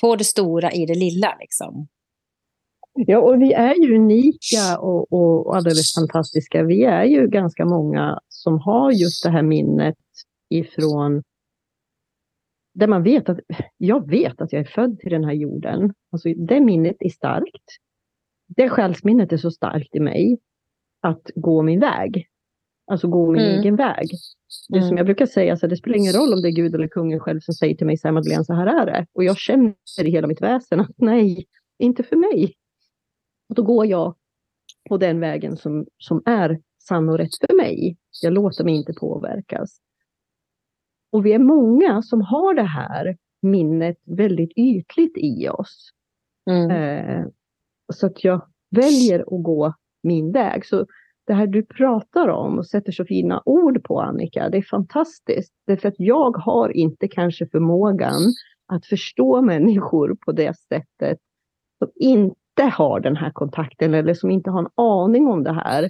[0.00, 1.36] på det stora i det lilla.
[1.40, 1.88] Liksom.
[2.94, 6.62] Ja, och vi är ju unika och, och, alldeles fantastiska.
[6.62, 9.96] Vi är ju ganska många som har just det här minnet
[10.50, 11.22] ifrån
[12.74, 13.38] där man vet att
[13.76, 15.94] jag vet att jag är född till den här jorden.
[16.12, 17.64] Alltså, det minnet är starkt.
[18.46, 20.38] Det själsminnet är så starkt i mig
[21.00, 22.26] att gå min väg.
[22.86, 23.60] Alltså gå min mm.
[23.60, 24.08] egen väg.
[24.68, 24.88] Det mm.
[24.88, 27.20] som jag brukar säga, alltså, det spelar ingen roll om det är Gud eller kungen
[27.20, 29.06] själv som säger till mig, så här, Madeleine, så här är det.
[29.12, 31.46] Och jag känner i hela mitt väsen att nej,
[31.78, 32.54] inte för mig.
[33.48, 34.14] Och då går jag
[34.88, 37.96] på den vägen som, som är sann och rätt för mig.
[38.22, 39.80] Jag låter mig inte påverkas.
[41.12, 45.90] Och vi är många som har det här minnet väldigt ytligt i oss.
[46.50, 46.70] Mm.
[46.70, 47.26] Eh,
[47.92, 50.66] så att jag väljer att gå min väg.
[50.66, 50.86] Så
[51.26, 55.52] det här du pratar om och sätter så fina ord på Annika, det är fantastiskt.
[55.66, 58.20] Därför att jag har inte kanske förmågan
[58.66, 61.18] att förstå människor på det sättet
[61.78, 65.84] som inte har den här kontakten eller som inte har en aning om det här.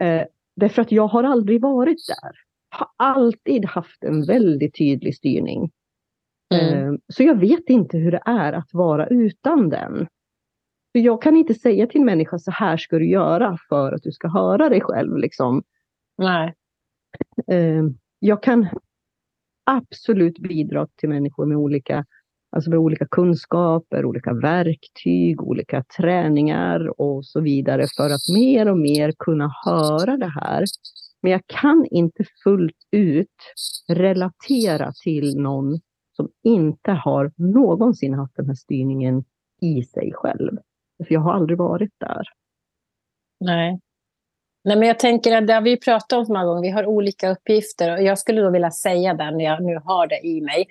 [0.00, 2.32] Eh, därför att jag har aldrig varit där.
[2.70, 5.70] Jag har alltid haft en väldigt tydlig styrning.
[6.54, 6.94] Mm.
[6.94, 10.06] Eh, så jag vet inte hur det är att vara utan den.
[10.98, 14.02] För jag kan inte säga till en människa så här ska du göra för att
[14.02, 15.16] du ska höra dig själv.
[15.16, 15.62] Liksom.
[16.16, 16.54] Nej.
[17.46, 17.84] Eh,
[18.18, 18.68] jag kan
[19.66, 22.04] absolut bidra till människor med olika,
[22.50, 28.78] alltså med olika kunskaper, olika verktyg, olika träningar och så vidare för att mer och
[28.78, 30.64] mer kunna höra det här.
[31.22, 33.54] Men jag kan inte fullt ut
[33.88, 35.80] relatera till någon
[36.16, 39.24] som inte har någonsin haft den här styrningen
[39.60, 40.58] i sig själv.
[41.06, 42.28] För jag har aldrig varit där.
[43.40, 43.80] Nej.
[44.64, 46.86] Nej, men jag tänker att det har vi pratat om så många gånger, vi har
[46.86, 50.40] olika uppgifter och jag skulle då vilja säga det när jag nu har det i
[50.40, 50.68] mig.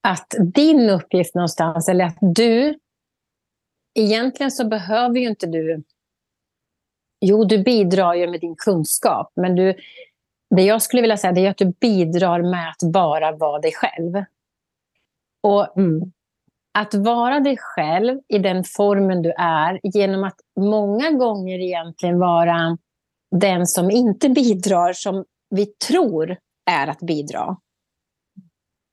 [0.00, 2.78] Att din uppgift någonstans, eller att du,
[3.94, 5.82] egentligen så behöver ju inte du,
[7.20, 9.74] jo du bidrar ju med din kunskap, men du,
[10.56, 14.24] det jag skulle vilja säga är att du bidrar med att bara vara dig själv.
[15.42, 16.12] Och Mm.
[16.76, 22.78] Att vara dig själv i den formen du är genom att många gånger egentligen vara
[23.30, 26.36] den som inte bidrar som vi tror
[26.70, 27.56] är att bidra.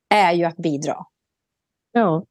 [0.10, 1.06] Är ju att bidra.
[1.92, 2.26] Ja,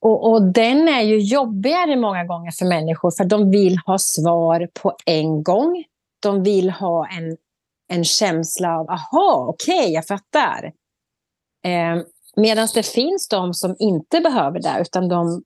[0.00, 4.68] Och, och den är ju jobbigare många gånger för människor för de vill ha svar
[4.82, 5.84] på en gång.
[6.22, 7.36] De vill ha en,
[7.88, 10.72] en känsla av, aha, okej, jag fattar.
[11.64, 12.02] Eh,
[12.36, 15.42] Medan det finns de som inte behöver det, utan de,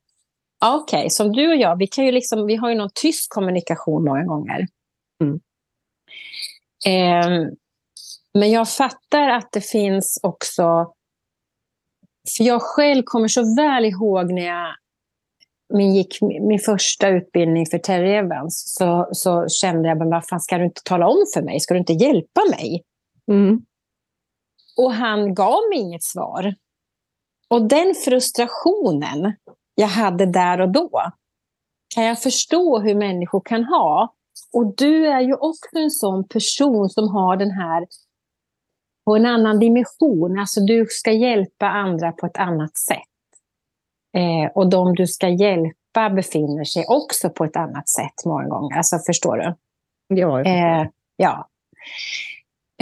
[0.65, 4.03] okej, som du och jag, vi, kan ju liksom, vi har ju någon tyst kommunikation
[4.03, 4.67] många gånger.
[5.21, 5.39] Mm.
[6.85, 7.51] Eh,
[8.33, 10.93] men jag fattar att det finns också,
[12.37, 14.75] för jag själv kommer så väl ihåg när jag
[15.73, 20.39] min, gick min första utbildning för Terry Evans, så, så kände jag, men vad fan
[20.39, 21.59] ska du inte tala om för mig?
[21.59, 22.83] Ska du inte hjälpa mig?
[23.31, 23.61] mm.
[24.77, 26.55] Och han gav mig inget svar.
[27.49, 29.33] Och den frustrationen
[29.75, 31.01] jag hade där och då
[31.95, 34.13] kan jag förstå hur människor kan ha.
[34.53, 37.87] Och du är ju också en sån person som har den här
[39.05, 40.39] på en annan dimension.
[40.39, 42.97] Alltså du ska hjälpa andra på ett annat sätt.
[44.17, 48.77] Eh, och de du ska hjälpa befinner sig också på ett annat sätt många gånger.
[48.77, 49.55] Alltså förstår du?
[50.15, 50.43] ja.
[50.43, 51.49] Eh, ja.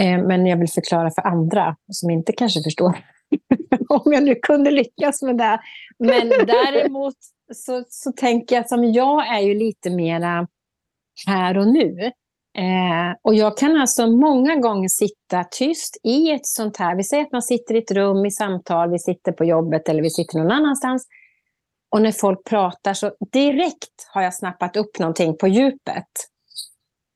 [0.00, 2.98] Eh, men jag vill förklara för andra som inte kanske förstår.
[3.88, 5.60] Om jag nu kunde lyckas med det.
[5.98, 7.14] Men däremot
[7.54, 10.46] så, så tänker jag som jag är ju lite mera
[11.26, 12.12] här och nu.
[12.58, 17.22] Eh, och jag kan alltså många gånger sitta tyst i ett sånt här, vi säger
[17.24, 20.38] att man sitter i ett rum i samtal, vi sitter på jobbet eller vi sitter
[20.38, 21.06] någon annanstans.
[21.90, 26.06] Och när folk pratar så direkt har jag snappat upp någonting på djupet.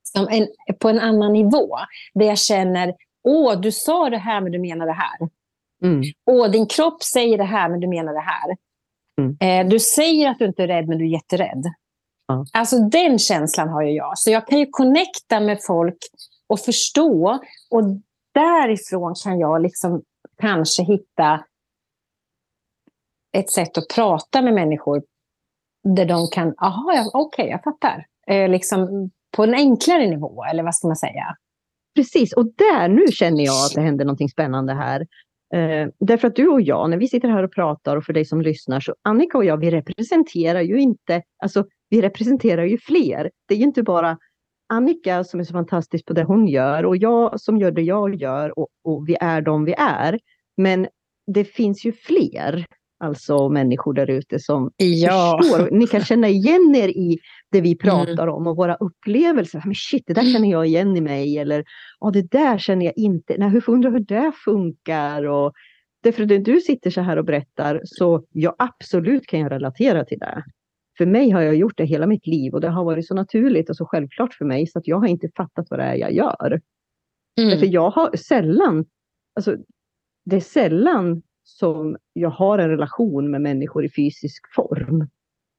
[0.02, 0.48] Som en,
[0.80, 1.76] på en annan nivå.
[2.14, 2.94] Där jag känner,
[3.24, 5.28] åh, du sa det här men du menar det här.
[5.84, 6.02] Mm.
[6.30, 8.56] Åh, din kropp säger det här men du menar det här.
[9.20, 9.36] Mm.
[9.40, 11.64] Eh, du säger att du inte är rädd men du är jätterädd.
[12.26, 12.44] Ja.
[12.52, 14.18] Alltså den känslan har ju jag.
[14.18, 15.98] Så jag kan ju connecta med folk
[16.48, 17.38] och förstå.
[17.70, 17.82] Och
[18.34, 20.02] därifrån kan jag liksom
[20.40, 21.44] kanske hitta
[23.36, 25.02] ett sätt att prata med människor
[25.84, 28.06] där de kan, aha, ja, okej, jag fattar.
[28.26, 31.36] Eh, liksom på en enklare nivå, eller vad ska man säga?
[31.94, 35.06] Precis, och där nu känner jag att det händer någonting spännande här.
[35.52, 38.24] Eh, därför att du och jag, när vi sitter här och pratar och för dig
[38.24, 43.30] som lyssnar, så Annika och jag, vi representerar ju inte, alltså vi representerar ju fler.
[43.48, 44.18] Det är ju inte bara
[44.68, 48.14] Annika som är så fantastisk på det hon gör och jag som gör det jag
[48.14, 50.18] gör och, och vi är de vi är.
[50.56, 50.86] Men
[51.26, 52.66] det finns ju fler,
[53.02, 55.70] alltså människor där ute som förstår.
[55.70, 57.18] Ni kan känna igen er i
[57.50, 59.62] det vi pratar om och våra upplevelser.
[59.64, 61.38] Men shit, det där känner jag igen i mig.
[61.38, 61.64] Eller
[62.00, 63.36] ja, det där känner jag inte.
[63.38, 65.24] Nej, hur undrar hur det funkar.
[65.24, 65.52] Och
[66.02, 70.04] därför att när du sitter så här och berättar så ja, absolut kan jag relatera
[70.04, 70.44] till det.
[70.98, 73.70] För mig har jag gjort det hela mitt liv och det har varit så naturligt
[73.70, 76.12] och så självklart för mig så att jag har inte fattat vad det är jag
[76.12, 76.60] gör.
[77.38, 77.50] Mm.
[77.50, 78.84] Därför jag har sällan,
[79.36, 79.56] alltså
[80.24, 85.08] det är sällan som jag har en relation med människor i fysisk form.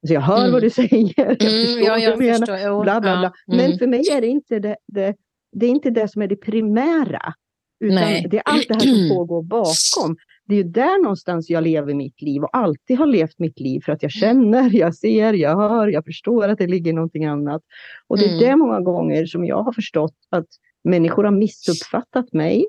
[0.08, 0.52] Så jag hör Mm.
[0.52, 2.84] vad du säger, jag Mm, förstår ja, vad jag du menar, förstår.
[2.84, 3.32] Bla bla bla.
[3.46, 3.78] ja, Men mm.
[3.78, 5.16] för mig är det inte det, det,
[5.52, 7.34] det, är inte det som är det primära.
[7.80, 8.28] Utan Nej.
[8.32, 10.16] det är allt det här som pågår bakom.
[10.46, 13.82] det är ju där någonstans jag lever mitt liv och alltid har levt mitt liv
[13.86, 17.62] för att jag känner, jag ser, jag hör, jag förstår att det ligger någonting annat.
[18.08, 18.40] Och det är mm.
[18.40, 20.48] det många gånger som jag har förstått att
[20.84, 22.66] människor har missuppfattat mig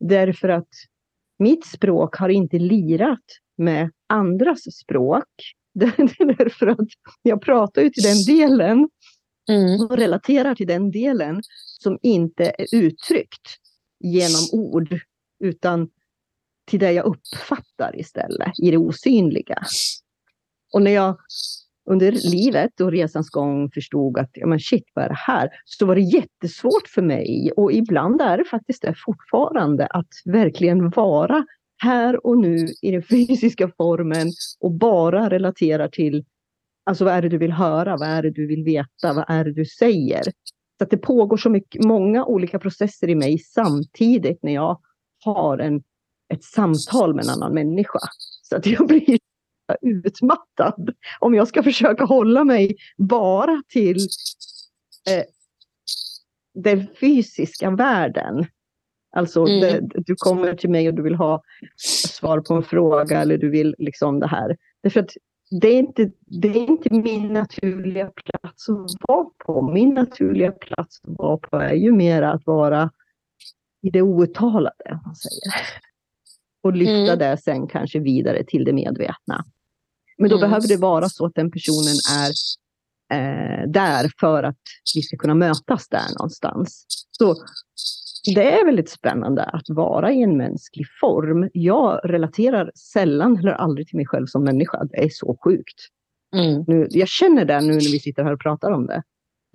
[0.00, 0.68] därför att
[1.38, 3.24] mitt språk har inte lirat
[3.56, 5.24] med andras språk.
[6.38, 6.88] därför att
[7.22, 8.88] jag pratar ju till den delen
[9.50, 9.80] mm.
[9.80, 11.42] och relaterar till den delen
[11.82, 13.56] som inte är uttryckt
[14.00, 15.00] genom ord,
[15.44, 15.88] utan
[16.66, 19.62] till det jag uppfattar istället, i det osynliga.
[20.72, 21.16] Och när jag
[21.90, 25.50] under livet och resans gång förstod att ja, men shit, vad är det här?
[25.64, 30.90] Så var det jättesvårt för mig och ibland är det faktiskt det fortfarande att verkligen
[30.90, 31.44] vara
[31.82, 34.28] här och nu i den fysiska formen
[34.60, 36.24] och bara relatera till
[36.84, 39.44] alltså vad är det du vill höra, vad är det du vill veta, vad är
[39.44, 40.22] det du säger?
[40.78, 44.80] Så att det pågår så mycket, många olika processer i mig samtidigt när jag
[45.24, 45.82] har en,
[46.34, 47.98] ett samtal med en annan människa.
[48.42, 49.18] Så att jag blir
[49.80, 53.96] utmattad om jag ska försöka hålla mig bara till
[55.10, 55.24] eh,
[56.54, 58.46] den fysiska världen.
[59.16, 59.60] Alltså mm.
[59.60, 61.42] det, du kommer till mig och du vill ha
[61.76, 64.56] svar på en fråga eller du vill liksom det här.
[64.82, 65.10] Därför att
[65.50, 69.62] det är, inte, det är inte min naturliga plats att vara på.
[69.62, 72.90] Min naturliga plats att vara på är ju mer att vara
[73.82, 75.00] i det outtalade.
[75.04, 75.54] Man säger.
[76.62, 77.18] Och lyfta mm.
[77.18, 79.44] det sen kanske vidare till det medvetna.
[80.18, 80.50] Men då mm.
[80.50, 82.30] behöver det vara så att den personen är
[83.14, 84.56] eh, där för att
[84.94, 86.84] vi ska kunna mötas där någonstans.
[87.10, 87.34] Så
[88.34, 91.50] det är väldigt spännande att vara i en mänsklig form.
[91.52, 94.84] Jag relaterar sällan eller aldrig till mig själv som människa.
[94.84, 95.78] Det är så sjukt.
[96.36, 96.64] Mm.
[96.66, 99.02] Nu, jag känner det nu när vi sitter här och pratar om det.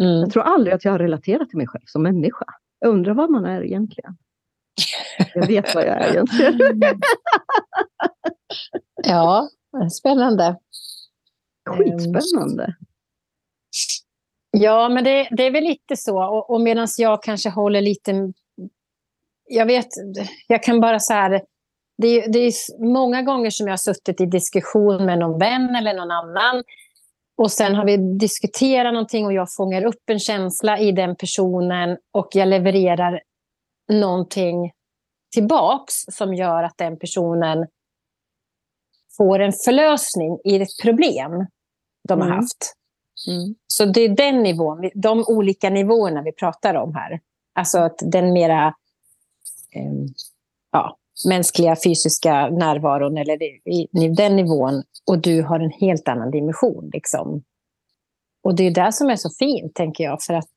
[0.03, 0.19] Mm.
[0.19, 2.45] Jag tror aldrig att jag har relaterat till mig själv som människa.
[2.79, 4.17] Jag undrar vad man är egentligen.
[5.33, 6.59] Jag vet vad jag är egentligen.
[9.03, 9.49] ja,
[9.91, 10.57] spännande.
[11.69, 12.75] Skitspännande.
[14.51, 16.23] Ja, men det, det är väl lite så.
[16.23, 18.33] Och, och medan jag kanske håller lite
[19.45, 19.87] jag vet,
[20.47, 21.41] jag kan bara så här,
[21.97, 22.53] det, det är
[22.93, 26.63] många gånger som jag har suttit i diskussion med någon vän eller någon annan.
[27.37, 31.97] Och sen har vi diskuterat någonting och jag fångar upp en känsla i den personen
[32.11, 33.21] och jag levererar
[33.91, 34.71] någonting
[35.33, 37.67] tillbaks som gör att den personen
[39.17, 41.31] får en förlösning i ett problem
[42.07, 42.37] de har mm.
[42.37, 42.73] haft.
[43.27, 43.55] Mm.
[43.67, 47.19] Så det är den nivån, de olika nivåerna vi pratar om här.
[47.55, 48.73] Alltså att den mera
[49.75, 50.07] Ehm,
[50.71, 50.97] ja,
[51.27, 53.87] mänskliga fysiska närvaron eller i,
[54.17, 56.89] den nivån och du har en helt annan dimension.
[56.93, 57.43] Liksom.
[58.43, 60.23] Och det är det som är så fint, tänker jag.
[60.23, 60.49] för att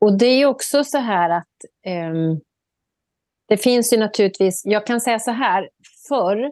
[0.00, 1.44] Och det är också så här att
[2.12, 2.40] um,
[3.48, 5.70] det finns ju naturligtvis, jag kan säga så här,
[6.08, 6.50] förr eh,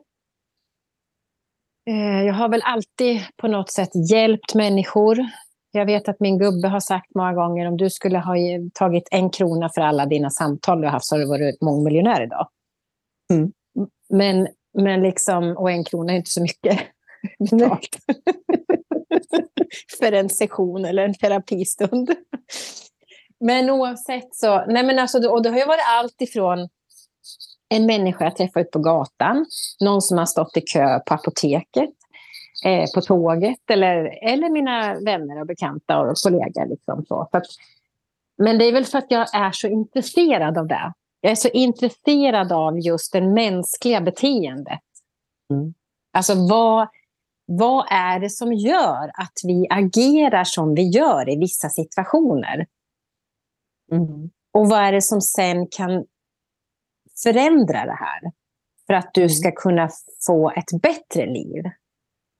[2.26, 5.18] jag har väl alltid på något sätt hjälpt människor
[5.74, 8.34] jag vet att min gubbe har sagt många gånger om du skulle ha
[8.74, 12.22] tagit en krona för alla dina samtal du har haft så har du varit mångmiljonär
[12.22, 12.48] idag.
[13.32, 13.52] Mm.
[14.08, 16.80] Men, men liksom, och en krona är inte så mycket
[19.98, 22.14] för en session eller en terapistund.
[23.40, 26.68] Men oavsett så, nej men alltså, och det har ju varit allt ifrån
[27.72, 29.46] en människa jag träffar ut på gatan,
[29.80, 31.90] någon som har stått i kö på apoteket,
[32.64, 36.66] eh, på tåget eller, eller mina vänner och bekanta och kollegor.
[36.66, 37.28] Liksom så.
[37.32, 37.46] Att,
[38.38, 40.92] men det är väl för att jag är så intresserad av det.
[41.20, 44.80] Jag är så intresserad av just det mänskliga beteendet.
[45.50, 45.74] Mm.
[46.12, 46.88] Alltså vad,
[47.46, 52.66] vad är det som gör att vi agerar som vi gör i vissa situationer?
[53.92, 54.30] Mm.
[54.52, 56.04] Och vad är det som sen kan
[57.22, 58.20] förändra det här?
[58.86, 59.30] För att du mm.
[59.30, 59.88] ska kunna
[60.26, 61.64] få ett bättre liv.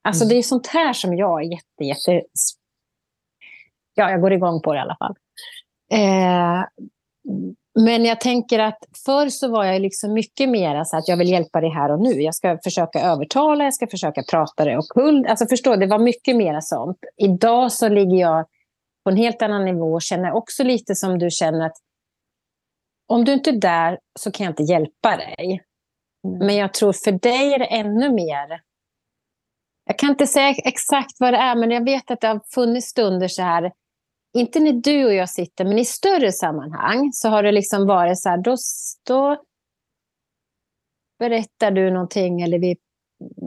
[0.04, 0.28] Alltså mm.
[0.28, 2.26] det är sånt här som jag är jätte, jätte...
[3.94, 5.14] Ja, jag går igång på det i alla fall.
[5.92, 6.64] Eh,
[7.80, 11.28] men jag tänker att förr så var jag liksom mycket mer så att jag vill
[11.28, 12.22] hjälpa dig här och nu.
[12.22, 15.26] Jag ska försöka övertala, jag ska försöka prata dig omkull.
[15.26, 16.98] Alltså förstå, det var mycket mer sånt.
[17.16, 18.46] Idag så ligger jag
[19.04, 21.76] på en helt annan nivå och känner också lite som du känner att
[23.12, 25.62] om du inte är där så kan jag inte hjälpa dig.
[26.26, 26.46] Mm.
[26.46, 28.60] Men jag tror för dig är det ännu mer
[29.84, 32.86] jag kan inte säga exakt vad det är, men jag vet att det har funnits
[32.86, 33.72] stunder så här,
[34.34, 38.18] inte när du och jag sitter, men i större sammanhang så har det liksom varit
[38.18, 38.56] så här, då,
[39.06, 39.42] då
[41.18, 42.76] berättar du någonting eller vi,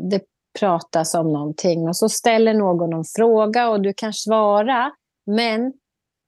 [0.10, 0.22] det
[0.60, 4.92] pratas om någonting och så ställer någon en fråga och du kan svara,
[5.26, 5.74] men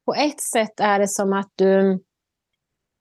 [0.06, 2.04] på ett sätt är det som att du,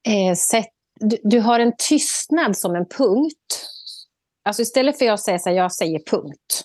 [0.07, 3.63] eh, sett, du, du har en tystnad som en punkt
[4.43, 6.63] Alltså istället för att jag säger så här, jag säger punkt,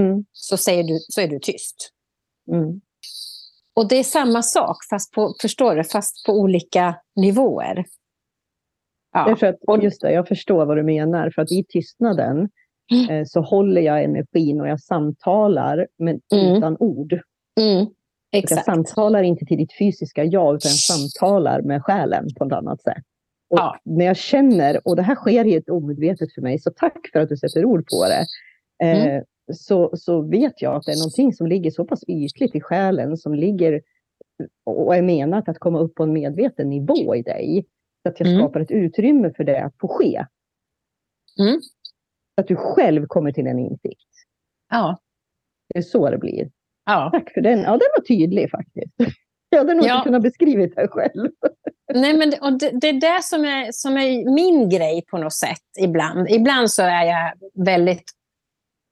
[0.00, 0.24] Mm.
[0.32, 1.90] så, säger du, så är du tyst.
[2.52, 2.80] Mm.
[3.76, 7.84] Och det är samma sak, fast på, förstår du, fast på olika nivåer.
[9.12, 9.24] Ja.
[9.28, 11.30] Därför att, just det, jag förstår vad du menar.
[11.34, 12.48] För att i tystnaden
[12.92, 13.10] Mm.
[13.10, 16.56] eh, så håller jag energin och jag samtalar, men Mm.
[16.56, 17.20] utan ord.
[18.32, 18.64] Så Jag exakt.
[18.64, 23.02] samtalar inte till ditt fysiska jag, utan jag samtalar med själen på ett annat sätt.
[23.50, 23.76] Och Ja.
[23.84, 27.28] När jag känner, och det här sker helt omedvetet för mig, så tack för att
[27.28, 28.26] du sätter ord på det.
[28.86, 29.24] Eh, Mm.
[29.52, 33.16] så, så vet jag att det är någonting som ligger så pass ytligt i själen,
[33.16, 33.80] som ligger
[34.64, 37.66] och är menat att komma upp på en medveten nivå i dig.
[38.02, 38.40] Så att jag Mm.
[38.40, 40.26] skapar ett utrymme för det att få ske.
[41.40, 41.60] Mm.
[42.34, 44.08] Så att du själv kommer till en insikt.
[44.70, 44.98] Ja.
[45.68, 46.50] Det är så det blir.
[46.84, 47.10] Ja.
[47.12, 47.58] Tack för den.
[47.58, 48.94] Ja, den var tydlig faktiskt.
[49.48, 49.94] Jag hade nog Ja.
[49.94, 51.30] inte kunnat beskriva det själv.
[51.94, 55.18] Nej, men det, och det, det är det som är, som är min grej på
[55.18, 56.30] något sätt ibland.
[56.30, 57.32] Ibland så är jag
[57.64, 58.04] väldigt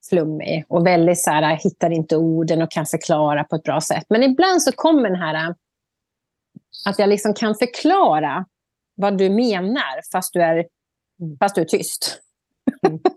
[0.08, 4.04] flummig och väldigt så här, hittar inte orden och kan förklara på ett bra sätt.
[4.08, 5.54] Men ibland så kommer den här
[6.86, 8.44] att jag liksom kan förklara
[8.94, 10.66] vad du menar fast du är,
[11.40, 12.20] fast du är tyst.
[12.86, 13.00] Mm.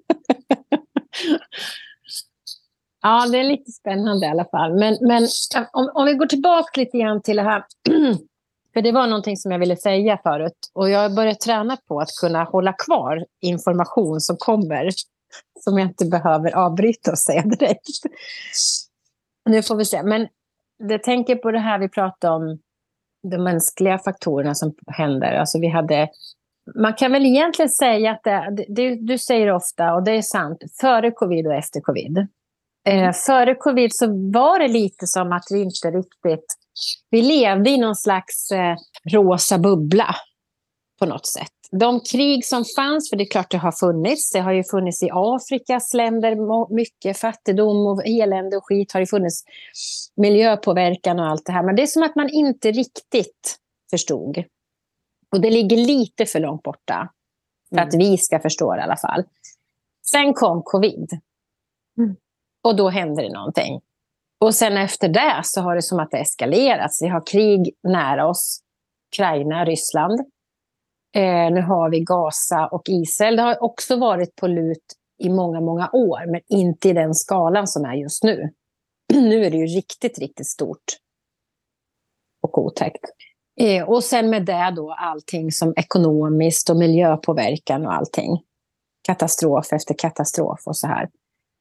[3.03, 4.73] ja, det är lite spännande i alla fall.
[4.73, 5.27] Men, men
[5.73, 7.63] om, om vi går tillbaka lite grann till det här.
[8.73, 10.71] För det var någonting som jag ville säga förut.
[10.73, 14.89] Och jag har börjat träna på att kunna hålla kvar information som kommer.
[15.59, 17.87] Som jag inte behöver avbryta och säga direkt.
[19.45, 20.03] Nu får vi se.
[20.03, 20.27] Men
[20.77, 22.59] jag tänker på det här vi pratade om.
[23.27, 25.33] De mänskliga faktorerna som händer.
[25.33, 26.09] Alltså vi hade,
[26.75, 30.63] man kan väl egentligen säga att det, det, du säger ofta, och det är sant,
[30.81, 32.27] före covid och efter covid.
[32.85, 36.45] Eh, före covid så var det lite som att vi inte riktigt...
[37.09, 38.75] Vi levde i någon slags eh,
[39.11, 40.15] rosa bubbla
[40.99, 41.51] på något sätt.
[41.71, 45.03] De krig som fanns, för det är klart det har funnits, det har ju funnits
[45.03, 49.43] i Afrikas länder, mycket fattigdom och elände och skit har ju funnits,
[50.15, 51.63] miljöpåverkan och allt det här.
[51.63, 53.57] Men det är som att man inte riktigt
[53.89, 54.43] förstod.
[55.31, 57.09] Och det ligger lite för långt borta
[57.69, 59.23] för att vi ska förstå det i alla fall.
[60.11, 61.09] Sen kom covid.
[61.97, 62.15] Mm.
[62.63, 63.81] Och då hände det någonting.
[64.39, 67.01] Och sen efter det så har det som att det eskalerats.
[67.01, 68.59] Vi har krig nära oss.
[69.13, 70.19] Ukraina, Ryssland.
[71.15, 73.35] Eh, nu har vi Gaza och Israel.
[73.35, 74.83] Det har också varit på lut
[75.23, 76.31] i många, många år.
[76.31, 78.49] Men inte i den skalan som är just nu.
[79.13, 80.83] nu är det ju riktigt, riktigt stort.
[82.41, 83.05] Och otäckt.
[83.59, 88.41] Eh, och sen med det då allting som ekonomiskt och miljöpåverkan och allting.
[89.07, 91.09] Katastrof efter katastrof och så här.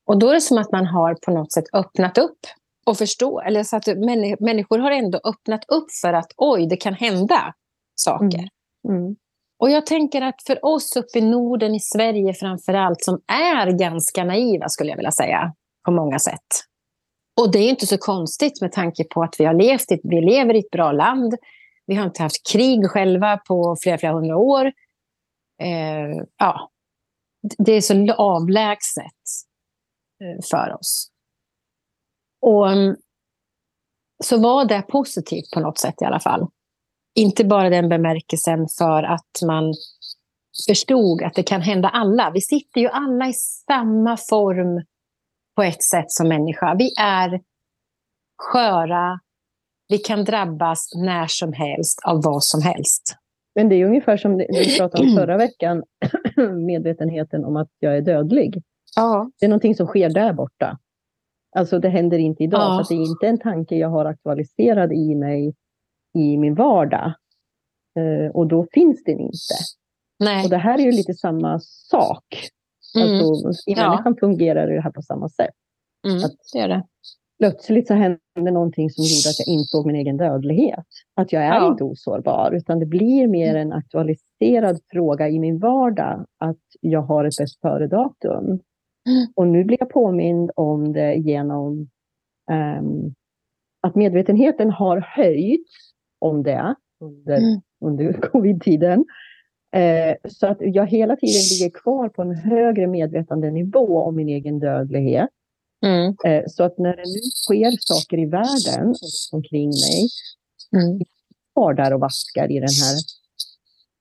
[0.07, 2.39] Och då är det som att man har på något sätt öppnat upp
[2.87, 6.77] och förstå, eller så att männi- människor har ändå öppnat upp för att oj, det
[6.77, 7.55] kan hända
[7.95, 8.49] saker.
[8.89, 9.17] Mm.
[9.59, 13.79] Och jag tänker att för oss uppe i Norden, i Sverige framför allt, som är
[13.79, 16.47] ganska naiva skulle jag vilja säga, på många sätt.
[17.41, 20.21] Och det är inte så konstigt med tanke på att vi har levt i, vi
[20.21, 21.35] lever i ett bra land.
[21.87, 24.67] Vi har inte haft krig själva på flera, flera hundra år.
[25.63, 26.71] Eh, ja,
[27.59, 29.13] det är så avlägset
[30.23, 31.09] Eh, för oss.
[32.43, 32.97] Och mm,
[34.25, 36.49] så var det positivt på något sätt i alla fall.
[37.15, 39.75] Inte bara den bemärkelsen för att man
[40.67, 42.31] förstod att det kan hända alla.
[42.31, 44.85] Vi sitter ju alla i samma form
[45.57, 46.75] på ett sätt som människa.
[46.79, 47.41] Vi är
[48.39, 49.21] sköra.
[49.89, 53.17] Vi kan drabbas när som helst av vad som helst.
[53.55, 55.83] Men det är ungefär som vi pratade om förra veckan,
[56.67, 58.63] medvetenheten om att jag är dödlig.
[58.97, 59.31] Ja.
[59.41, 60.79] Det är någonting som sker där borta.
[61.57, 62.75] Alltså det händer inte idag, Ja.
[62.77, 65.55] så att det är inte en tanke jag har aktualiserad i mig
[66.19, 67.13] i min vardag.
[67.99, 69.55] Eh, och då finns den inte.
[70.19, 70.45] Nej.
[70.45, 72.25] Och det här är ju lite samma sak.
[72.97, 73.25] Mm.
[73.25, 73.91] Alltså, I Ja.
[73.91, 75.55] människan fungerar det här på samma sätt.
[76.07, 76.21] Mm.
[76.53, 76.85] Det gör det.
[77.39, 78.19] Plötsligt så hände
[78.53, 80.87] någonting som gjorde att jag insåg min egen dödlighet.
[81.15, 81.69] Att jag är Ja.
[81.69, 87.25] inte osårbar, utan det blir mer en aktualiserad fråga i min vardag att jag har
[87.25, 88.59] ett bäst före-datum.
[89.35, 91.89] Och nu blir jag påmind om det genom
[92.51, 93.15] ehm,
[93.81, 95.73] att medvetenheten har höjts
[96.19, 97.61] om det under, Mm.
[97.85, 99.05] under covid-tiden.
[99.75, 104.59] Eh, så att jag hela tiden ligger kvar på en högre medvetandenivå om min egen
[104.59, 105.29] dödlighet.
[105.87, 106.15] Mm.
[106.25, 110.09] Eh, Så att när det nu sker saker i världen och omkring mig,
[110.77, 111.01] Mm.
[111.55, 112.97] kvar där och vaskar i den här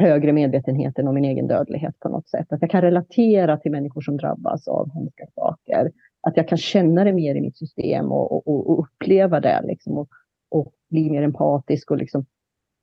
[0.02, 2.54] högre medvetenheten om min egen dödlighet på något sätt.
[2.54, 5.92] Att jag kan relatera till människor som drabbas av hemska saker.
[6.22, 9.98] Att jag kan känna det mer i mitt system och, och, och- uppleva det liksom
[9.98, 10.10] och,
[10.50, 11.92] och bli mer empatisk.
[11.92, 12.26] Och, liksom,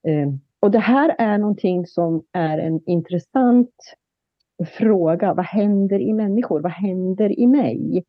[0.09, 0.29] eh,
[0.61, 3.75] och det här är någonting som är en intressant
[4.67, 6.61] fråga, vad händer i människor?
[6.61, 8.05] Vad händer i mig?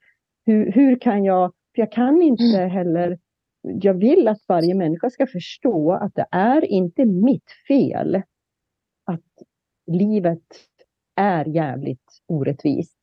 [0.45, 2.70] Hur, hur kan jag, för jag kan inte mm.
[2.70, 3.20] heller,
[3.62, 8.22] jag vill att varje människa ska förstå att det är inte mitt fel
[9.10, 9.47] att
[9.88, 10.43] livet
[11.16, 12.99] är jävligt orättvist.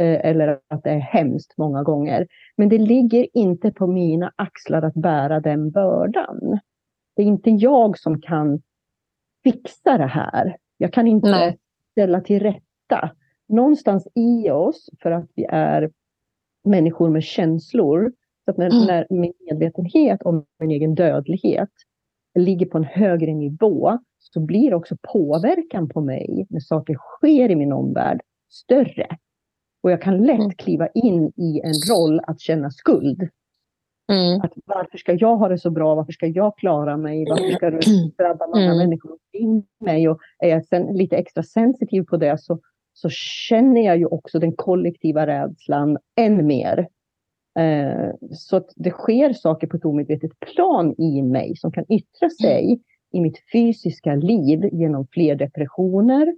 [0.00, 2.26] Eh, eller att det är hemskt många gånger.
[2.56, 6.58] Men det ligger inte på mina axlar att bära den bördan.
[7.16, 8.62] Det är inte jag som kan
[9.42, 10.56] fixa det här.
[10.76, 11.58] Jag kan inte Nej.
[11.90, 13.10] ställa till rätta.
[13.48, 15.90] Någonstans i oss, för att vi är
[16.64, 18.12] människor med känslor,
[18.44, 18.86] så att när, mm.
[18.86, 21.70] när min medvetenhet om min egen dödlighet
[22.34, 23.98] ligger på en högre nivå,
[24.34, 28.20] så blir också påverkan på mig när saker sker i min omvärld
[28.50, 29.06] större.
[29.82, 30.50] Och jag kan lätt mm.
[30.50, 33.28] kliva in i en roll att känna skuld.
[34.12, 34.40] Mm.
[34.40, 35.94] Att varför ska jag ha det så bra?
[35.94, 37.26] Varför ska jag klara mig?
[37.28, 38.78] Varför ska det drabba många mm.
[38.78, 40.08] människor omkring mig?
[40.08, 42.60] Och är jag sen lite extra sensitiv på det så,
[42.92, 43.08] så
[43.48, 46.88] känner jag ju också den kollektiva rädslan än mer.
[47.58, 52.30] Eh, så att det sker saker på ett omedvetet plan i mig som kan yttra
[52.30, 52.80] sig mm.
[53.12, 56.34] I mitt fysiska liv genom fler depressioner,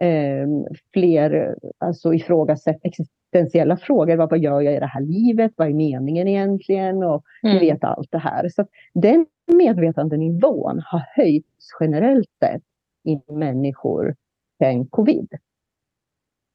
[0.00, 0.48] eh,
[0.92, 4.16] fler alltså ifrågasätt existentiella frågor.
[4.16, 5.52] Vad, vad gör jag i det här livet?
[5.56, 7.02] Vad är meningen egentligen?
[7.02, 7.58] Och mm.
[7.58, 8.48] vet allt det här.
[8.48, 12.62] Så den medvetandenivån har höjts generellt sett
[13.04, 14.14] i människor
[14.58, 15.28] sen covid.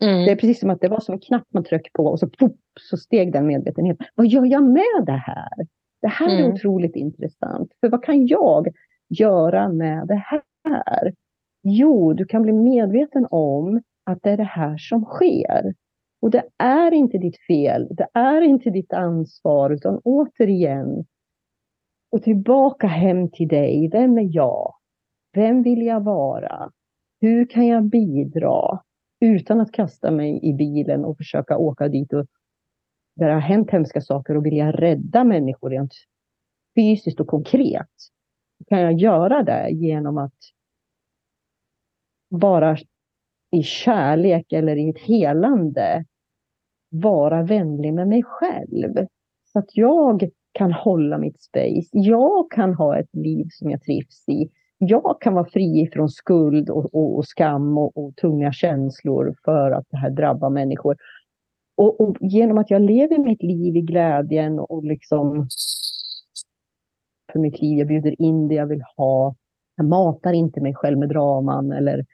[0.03, 0.25] Mm.
[0.25, 2.29] Det är precis som att det var som en knapp man tryckte på och så,
[2.29, 4.07] pop, så steg den medvetenheten.
[4.15, 5.67] Vad gör jag med det här?
[6.01, 6.53] Det här är mm.
[6.53, 7.71] otroligt intressant.
[7.79, 8.67] För vad kan jag
[9.19, 11.13] göra med det här?
[11.63, 15.73] Jo, du kan bli medveten om att det är det här som sker.
[16.21, 21.05] Och det är inte ditt fel, det är inte ditt ansvar, utan återigen,
[22.11, 23.89] och tillbaka hem till dig.
[23.91, 24.73] Vem är jag?
[25.33, 26.71] Vem vill jag vara?
[27.21, 28.81] Hur kan jag bidra?
[29.19, 32.25] Utan att kasta mig i bilen och försöka åka dit och
[33.15, 35.93] där det har hänt hemska saker och vilja rädda människor rent
[36.75, 37.89] fysiskt och konkret.
[38.67, 40.35] Kan jag göra det genom att
[42.29, 42.77] bara
[43.51, 46.05] i kärlek eller i ett helande
[46.89, 49.07] vara vänlig med mig själv.
[49.53, 51.89] Så att jag kan hålla mitt space.
[51.91, 54.49] Jag kan ha ett liv som jag trivs i.
[54.77, 59.71] Jag kan vara fri från skuld och, och, och skam och, och, tunga känslor för
[59.71, 60.97] att det här drabbar människor.
[61.77, 65.47] Och, och, genom att jag lever mitt liv i glädjen och liksom
[67.31, 69.35] för mitt liv, jag bjuder in det jag vill ha.
[69.75, 72.05] Jag matar inte mig själv med draman eller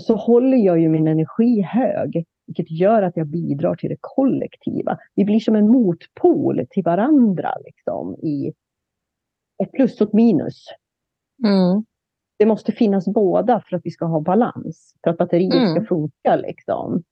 [0.00, 4.98] så håller jag ju min energi hög, vilket gör att jag bidrar till det kollektiva.
[5.14, 8.52] Vi blir som en motpol till varandra liksom, i
[9.62, 10.64] ett plus och ett minus.
[11.44, 11.84] Mm.
[12.38, 15.68] Det måste finnas båda för att vi ska ha balans, för att batteriet mm.
[15.68, 16.36] ska funka.
[16.36, 17.02] Liksom.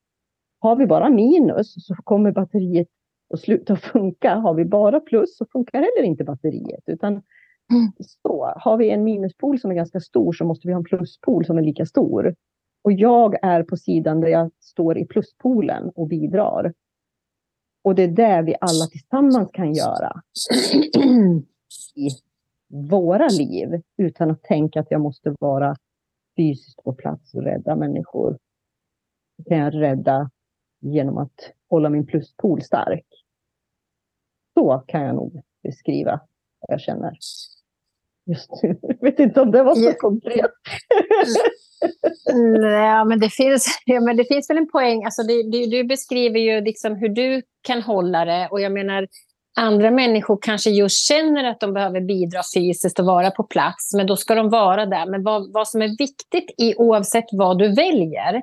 [0.58, 2.88] Har vi bara minus så kommer batteriet
[3.34, 4.34] att sluta funka.
[4.34, 6.82] Har vi bara plus så funkar heller inte batteriet.
[6.86, 7.92] Utan mm.
[8.00, 11.44] så, har vi en minuspol som är ganska stor så måste vi ha en pluspol
[11.44, 12.34] som är lika stor.
[12.84, 16.72] Och jag är på sidan där jag står i pluspolen och bidrar.
[17.84, 20.12] Och det är det vi alla tillsammans kan göra
[21.94, 22.08] i
[22.68, 25.76] våra liv utan att tänka att jag måste vara
[26.36, 28.38] fysiskt på plats och rädda människor.
[29.36, 30.30] Det kan jag rädda
[30.80, 33.06] genom att hålla min pluspol stark.
[34.54, 36.20] Så kan jag nog beskriva
[36.60, 37.12] vad jag känner.
[38.26, 38.78] Just nu.
[38.82, 40.50] Jag vet inte om det var så konkret.
[42.60, 45.04] Nej, men det finns, ja, men det finns väl en poäng.
[45.04, 48.48] Alltså, du, du, du beskriver ju liksom hur du kan hålla det.
[48.50, 49.08] Och jag menar,
[49.56, 53.94] andra människor kanske just känner att de behöver bidra fysiskt och vara på plats.
[53.94, 55.06] Men då ska de vara där.
[55.06, 58.42] Men vad, vad som är viktigt i oavsett vad du väljer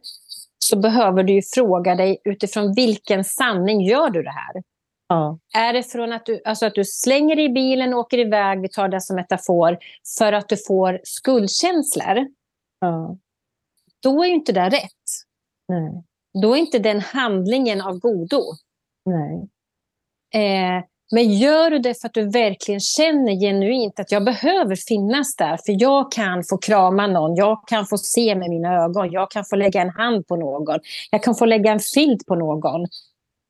[0.59, 4.63] så behöver du fråga dig utifrån vilken sanning gör du det här?
[5.11, 5.39] Ja.
[5.53, 8.69] Är det från att du, alltså att du slänger i bilen och åker iväg, vi
[8.69, 9.77] tar det som metafor,
[10.17, 12.27] för att du får skuldkänslor?
[12.79, 13.17] Ja.
[14.03, 15.07] Då är ju inte det rätt.
[15.67, 16.03] Nej.
[16.41, 18.41] Då är inte den handlingen av godo.
[19.05, 19.49] Nej.
[20.33, 20.83] Eh,
[21.13, 25.57] men gör du det för att du verkligen känner genuint att jag behöver finnas där,
[25.65, 29.45] för jag kan få krama någon, jag kan få se med mina ögon, jag kan
[29.45, 30.79] få lägga en hand på någon,
[31.11, 32.87] jag kan få lägga en filt på någon.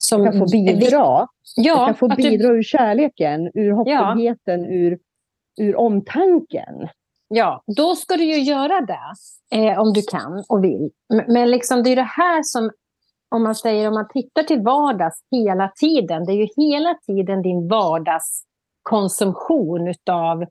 [0.03, 1.27] Som kan få bidra.
[1.55, 2.57] Ja, kan få bidra du...
[2.57, 4.69] ur kärleken, ur hoppfullheten, ja.
[4.69, 4.99] ur,
[5.57, 6.87] ur omtanken.
[7.27, 9.13] Ja, då ska du ju göra det
[9.57, 10.89] eh, om du kan och vill.
[11.09, 12.71] Men, men liksom, det är det här som,
[13.29, 17.41] om man säger om man tittar till vardags hela tiden, det är ju hela tiden
[17.41, 20.45] din vardagskonsumtion av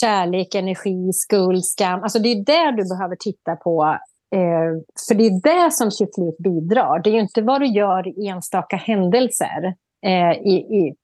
[0.00, 2.02] kärlek, energi, skuld, skam.
[2.02, 3.98] Alltså det är där du behöver titta på
[4.34, 7.02] Eh, för det är det som till slut bidrar.
[7.02, 9.74] Det är ju inte vad du gör i enstaka händelser.
[10.02, 10.94] Eh, i, i,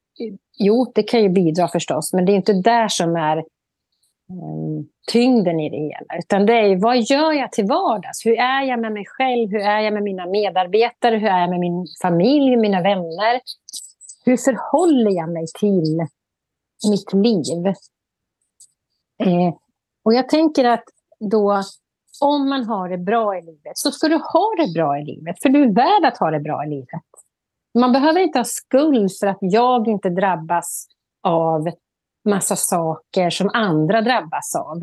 [0.59, 3.45] jo, det kan ju bidra förstås, men det är inte där som är eh,
[5.13, 6.19] tyngden i det hela.
[6.19, 8.27] Utan det är vad gör jag till vardags?
[8.27, 9.51] Hur är jag med mig själv?
[9.51, 11.17] Hur är jag med mina medarbetare?
[11.17, 13.41] Hur är jag med min familj, mina vänner?
[14.25, 16.07] Hur förhåller jag mig till
[16.91, 17.67] mitt liv?
[19.19, 19.55] Eh,
[20.05, 20.85] och jag tänker att
[21.31, 21.63] då
[22.21, 25.43] om man har det bra i livet så ska du ha det bra i livet.
[25.43, 27.03] För du är värd att ha det bra i livet.
[27.79, 30.87] Man behöver inte ha skuld för att jag inte drabbas
[31.23, 31.69] av
[32.25, 34.83] massa saker som andra drabbas av.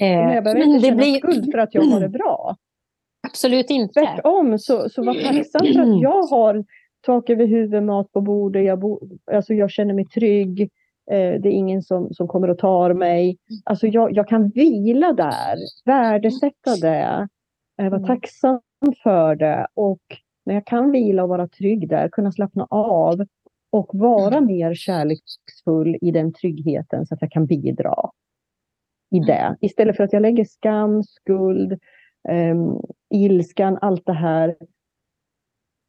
[0.00, 1.18] Eh, jag behöver inte känna blir...
[1.18, 2.56] skuld för att jag har det bra.
[3.26, 4.00] Absolut inte.
[4.00, 6.64] Tvärtom, så, så var tacksam för att jag har
[7.06, 9.00] tak över huvudet, mat på bordet, jag, bo,
[9.32, 10.70] alltså jag känner mig trygg.
[11.10, 13.38] Eh, det är ingen som, som kommer och tar mig.
[13.64, 17.28] Alltså jag, jag kan vila där, värdesätta det,
[17.76, 18.06] vara mm.
[18.06, 18.60] tacksam
[19.02, 20.02] för det och
[20.46, 23.26] när jag kan vila och vara trygg där, kunna slappna av
[23.72, 24.46] och vara mm.
[24.46, 27.94] mer kärleksfull i den tryggheten så att jag kan bidra
[29.10, 29.32] i det.
[29.32, 29.56] Mm.
[29.60, 31.72] Istället för att jag lägger skam, skuld,
[32.28, 32.80] um,
[33.10, 34.56] ilskan, allt det här.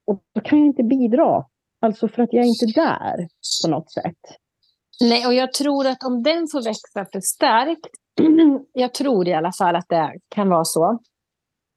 [0.08, 1.46] Och då kan jag inte bidra.
[1.82, 3.28] Alltså för att jag är inte där
[3.66, 4.38] på något sätt.
[5.02, 7.88] Nej, och jag tror att om den får växa för starkt,
[8.74, 11.00] jag tror i alla fall att det kan vara så.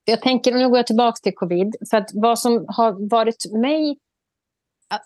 [0.05, 3.99] Jag tänker, nu går jag tillbaka till covid, för att vad som har varit mig,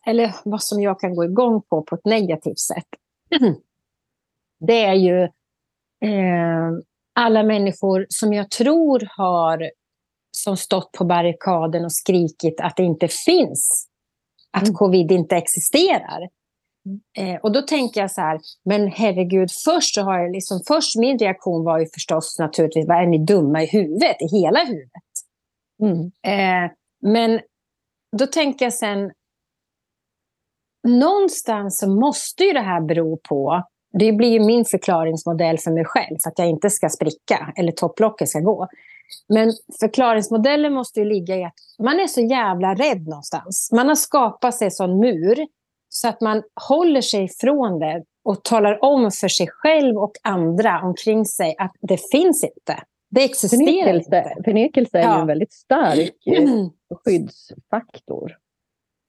[0.06, 2.88] eller vad som jag kan gå igång på på ett negativt sätt,
[4.66, 5.22] det är ju
[6.10, 6.70] eh,
[7.14, 9.70] alla människor som jag tror har
[10.36, 13.88] som stått på barrikaden och skrikit att det inte finns,
[14.50, 14.74] att mm.
[14.74, 16.28] covid inte existerar.
[17.18, 20.96] Eh, och då tänker jag så här, men herregud, först så har jag liksom, först
[20.96, 25.12] min reaktion var ju förstås naturligtvis, vad är ni dumma i huvudet, i hela huvudet?
[25.82, 26.10] Mm.
[26.26, 26.70] Eh,
[27.02, 27.40] men
[28.16, 29.12] då tänker jag sen,
[30.88, 33.62] någonstans så måste ju det här bero på,
[33.98, 37.72] det blir ju min förklaringsmodell för mig själv, för att jag inte ska spricka eller
[37.72, 38.68] topplocket ska gå.
[39.28, 43.68] Men förklaringsmodellen måste ju ligga i att man är så jävla rädd någonstans.
[43.72, 45.46] Man har skapat sig en sån mur
[45.94, 50.80] så att man håller sig ifrån det och talar om för sig själv och andra
[50.82, 52.82] omkring sig att det finns inte.
[53.10, 54.42] Det existerar förnekelse, inte.
[54.44, 55.20] Förnekelse är ja.
[55.20, 56.70] en väldigt stark mm.
[57.04, 58.36] skyddsfaktor.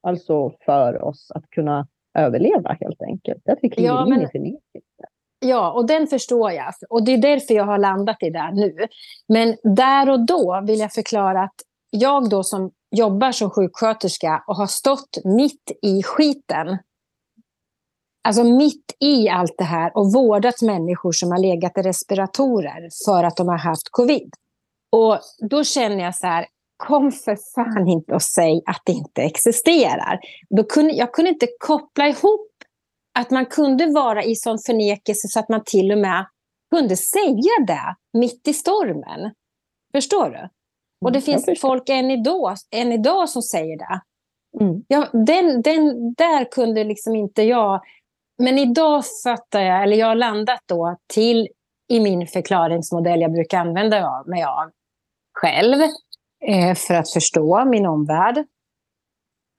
[0.07, 3.49] Alltså för oss att kunna överleva helt enkelt.
[3.49, 5.03] Att vi kliver ja, in i förnekelse.
[5.39, 6.73] Ja, och den förstår jag.
[6.89, 8.87] Och det är därför jag har landat i det nu.
[9.27, 11.55] Men där och då vill jag förklara att
[11.89, 16.77] jag då som jobbar som sjuksköterska och har stått mitt i skiten.
[18.27, 23.23] Alltså mitt i allt det här och vårdat människor som har legat i respiratorer för
[23.23, 24.33] att de har haft covid.
[24.91, 25.19] Och
[25.49, 26.45] då känner jag så här,
[26.77, 30.19] kom för fan inte och säg att det inte existerar.
[30.49, 32.51] Då kunde, jag kunde inte koppla ihop
[33.19, 36.25] att man kunde vara i sån förnekelse så att man till och med
[36.75, 39.31] kunde säga det mitt i stormen.
[39.91, 40.49] Förstår du?
[41.03, 44.01] Och det mm, finns folk än idag, än idag som säger det.
[44.59, 44.83] Mm.
[44.87, 47.81] Ja, den, den där kunde liksom inte jag...
[48.37, 51.47] Men idag fattar jag, eller jag har landat då till
[51.89, 54.71] i min förklaringsmodell jag brukar använda mig av
[55.33, 55.81] själv
[56.47, 58.45] eh, för att förstå min omvärld.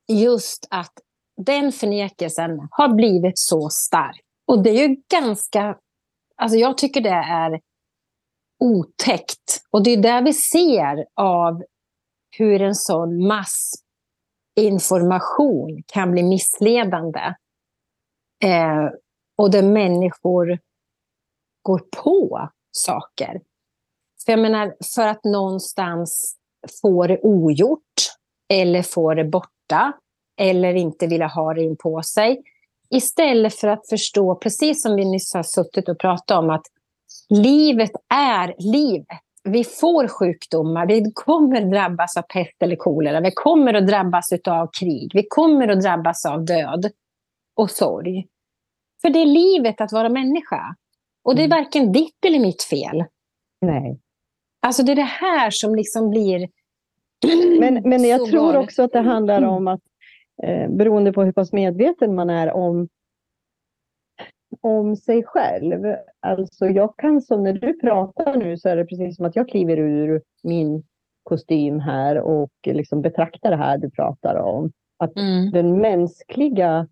[0.09, 0.93] Just att
[1.37, 4.21] den förnekelsen har blivit så stark.
[4.47, 5.77] Och det är ju ganska...
[6.37, 7.61] Alltså jag tycker det är
[8.65, 9.63] otäckt.
[9.71, 11.65] Och det är där vi ser av
[12.39, 13.27] hur en sån
[14.57, 17.35] massinformation kan bli missledande.
[18.45, 18.89] Eh,
[19.39, 20.59] och där människor
[21.63, 23.41] går på saker.
[24.25, 26.37] För jag menar, för att någonstans
[26.83, 27.81] få det ogjort
[28.49, 29.93] eller få det borta
[30.41, 32.43] eller inte vilja ha det in på sig.
[32.91, 36.67] Istället för att förstå, precis som vi nyss har suttit och pratat om, att
[37.29, 39.21] livet är livet.
[39.49, 44.69] Vi får sjukdomar, vi kommer drabbas av pest eller kolera, vi kommer att drabbas av
[44.81, 46.91] krig, vi kommer att drabbas av död
[47.57, 48.27] och sorg.
[49.03, 50.75] För det är livet att vara människa.
[51.25, 51.59] Och det är mm.
[51.59, 53.05] varken ditt eller mitt fel.
[53.61, 53.99] Nej.
[54.67, 56.49] Alltså det är det här som liksom blir...
[57.61, 59.51] Men, men jag tror också att det handlar mm.
[59.51, 59.81] om att
[60.43, 62.89] eh, beroende på hur pass medveten man är om
[64.61, 65.97] om sig själv.
[66.25, 69.49] Alltså jag kan som när du pratar nu så är det precis som att jag
[69.49, 70.83] kliver ur min
[71.23, 74.73] kostym här och liksom betraktar det här du pratar om.
[74.99, 75.51] Att mm.
[75.51, 76.89] den mänskliga,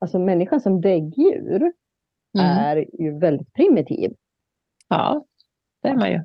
[0.00, 1.72] alltså människan som däggdjur
[2.38, 2.46] mm.
[2.46, 4.14] är ju väldigt primitiv.
[4.88, 5.24] Ja,
[5.82, 6.20] det är man ju.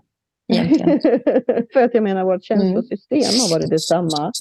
[1.74, 4.32] För att jag menar, vårt känslosystem har varit detsamma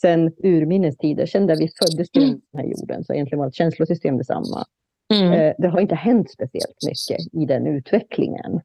[0.00, 1.26] sedan urminnes tider.
[1.26, 2.40] Sedan där vi föddes till Mm.
[2.52, 4.64] den här jorden så är egentligen vårt känslosystem detsamma.
[5.12, 5.32] Mm.
[5.32, 8.60] Eh, Det har inte hänt speciellt mycket i den utvecklingen.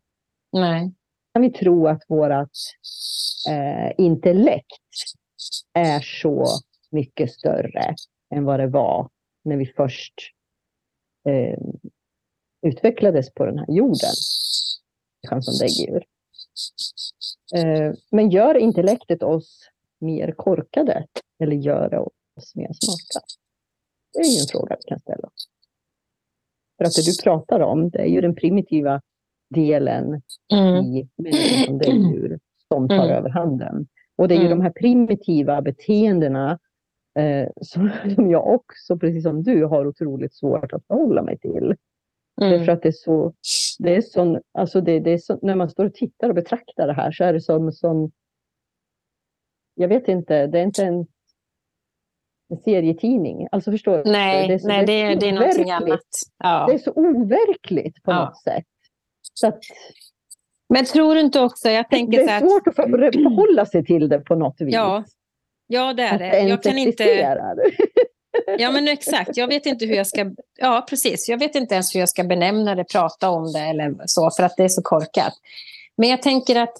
[0.53, 0.91] Nej.
[1.33, 2.49] Kan vi tro att vårt
[3.49, 4.65] eh, intellekt
[5.73, 6.45] är så
[6.91, 7.95] mycket större
[8.35, 9.09] än vad det var
[9.43, 10.13] när vi först
[11.29, 11.57] eh,
[12.67, 14.09] utvecklades på den här jorden.
[15.23, 16.05] Människan som däggdjur.
[17.55, 19.69] Eh, men gör intellektet oss
[19.99, 21.07] mer korkade
[21.43, 23.25] eller gör det oss mer smarta?
[24.13, 25.29] Det är ju en fråga vi kan ställa.
[26.77, 29.01] För att det du pratar om, det är ju den primitiva
[29.49, 30.21] delen
[30.53, 30.85] Mm.
[30.85, 33.09] i människan som däggdjur som tar Mm.
[33.17, 33.87] över handen.
[34.15, 34.57] Och det är ju Mm.
[34.57, 36.59] de här primitiva beteendena
[37.19, 41.75] eh, som, som jag också, precis som du, har otroligt svårt att förhålla mig till.
[42.41, 42.51] Mm.
[42.51, 43.33] Därför att det är så,
[43.79, 46.87] det är sån, alltså det, det är så, när man står och tittar och betraktar
[46.87, 48.11] det här så är det som, som
[49.75, 51.07] jag vet inte, det är inte en,
[52.49, 53.47] en serietidning.
[53.51, 54.11] Alltså förstår du?
[54.11, 55.99] Nej, det är, så- nej det, är, det är någonting annat.
[56.43, 56.65] Ja.
[56.69, 58.25] Det är så overkligt på Ja.
[58.25, 58.63] något sätt.
[59.33, 59.59] Så att
[60.69, 63.65] Men tror du inte också, jag tänker det så är att, svårt att för- förhålla
[63.65, 64.73] sig till det på något vis.
[64.73, 65.03] Ja,
[65.67, 66.29] ja det är det.
[66.29, 67.03] det Jag kan inte,
[68.59, 71.95] ja men exakt, jag vet inte hur jag ska, ja precis, jag vet inte ens
[71.95, 74.81] hur jag ska benämna det, prata om det eller så, för att det är så
[74.81, 75.33] korkat.
[75.97, 76.73] Men jag tänker att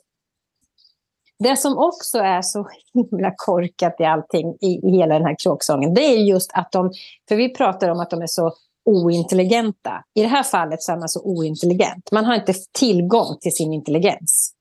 [1.39, 5.93] det som också är så himla korkat i allting, i, i hela den här kråksången,
[5.93, 6.91] det är just att de,
[7.27, 8.53] för vi pratar om att de är så
[8.85, 10.03] ointelligenta.
[10.13, 12.11] I det här fallet så är man så ointelligent.
[12.11, 14.53] Man har inte tillgång till sin intelligens.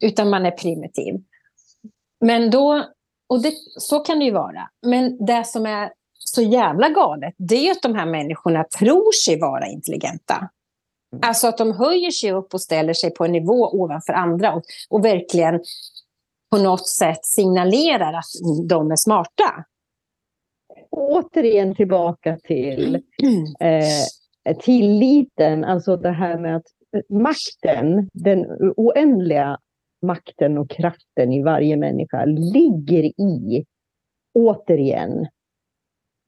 [0.00, 1.14] Utan man är primitiv.
[2.20, 2.84] Men då,
[3.28, 4.68] och det, så kan det ju vara.
[4.86, 9.12] Men det som är så jävla galet, det är ju att de här människorna tror
[9.12, 10.48] sig vara intelligenta.
[11.22, 14.62] Alltså att de höjer sig upp och ställer sig på en nivå ovanför andra och,
[14.88, 15.60] och verkligen
[16.50, 19.64] på något sätt signalerar att de är smarta.
[20.90, 22.94] Återigen tillbaka till
[23.60, 28.46] eh, tilliten, alltså det här med att eh, makten, den
[28.76, 29.58] oändliga
[30.02, 33.64] makten och kraften i varje människa ligger i,
[34.34, 35.26] återigen,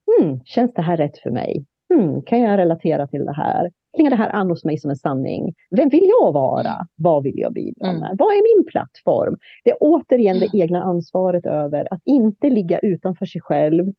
[0.06, 1.64] hmm, känns det här rätt för mig?
[1.94, 3.70] Hmm, kan jag relatera till det här?
[3.94, 5.54] Klingar det här an hos mig som en sanning?
[5.76, 6.86] Vem vill jag vara?
[6.96, 8.00] Vad vill jag bidra Mm.
[8.00, 8.16] med?
[8.18, 9.36] Vad är min plattform?
[9.64, 13.92] Det är återigen det egna ansvaret över att inte ligga utanför sig själv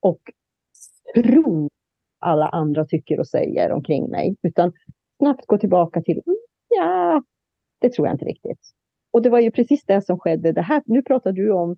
[0.00, 0.20] och
[1.14, 1.68] tro
[2.20, 4.72] alla andra tycker och säger omkring mig, utan
[5.18, 6.36] snabbt gå tillbaka till, mm,
[6.68, 7.22] ja,
[7.80, 8.60] det tror jag inte riktigt.
[9.12, 10.52] Och det var ju precis det som skedde.
[10.52, 11.76] Det här, nu pratar du om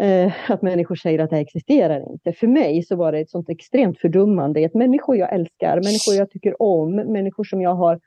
[0.00, 2.32] eh, att människor säger att det här existerar inte.
[2.32, 4.66] För mig så var det ett sånt extremt fördummande.
[4.66, 8.00] Att människor jag älskar, människor jag tycker om, människor som jag har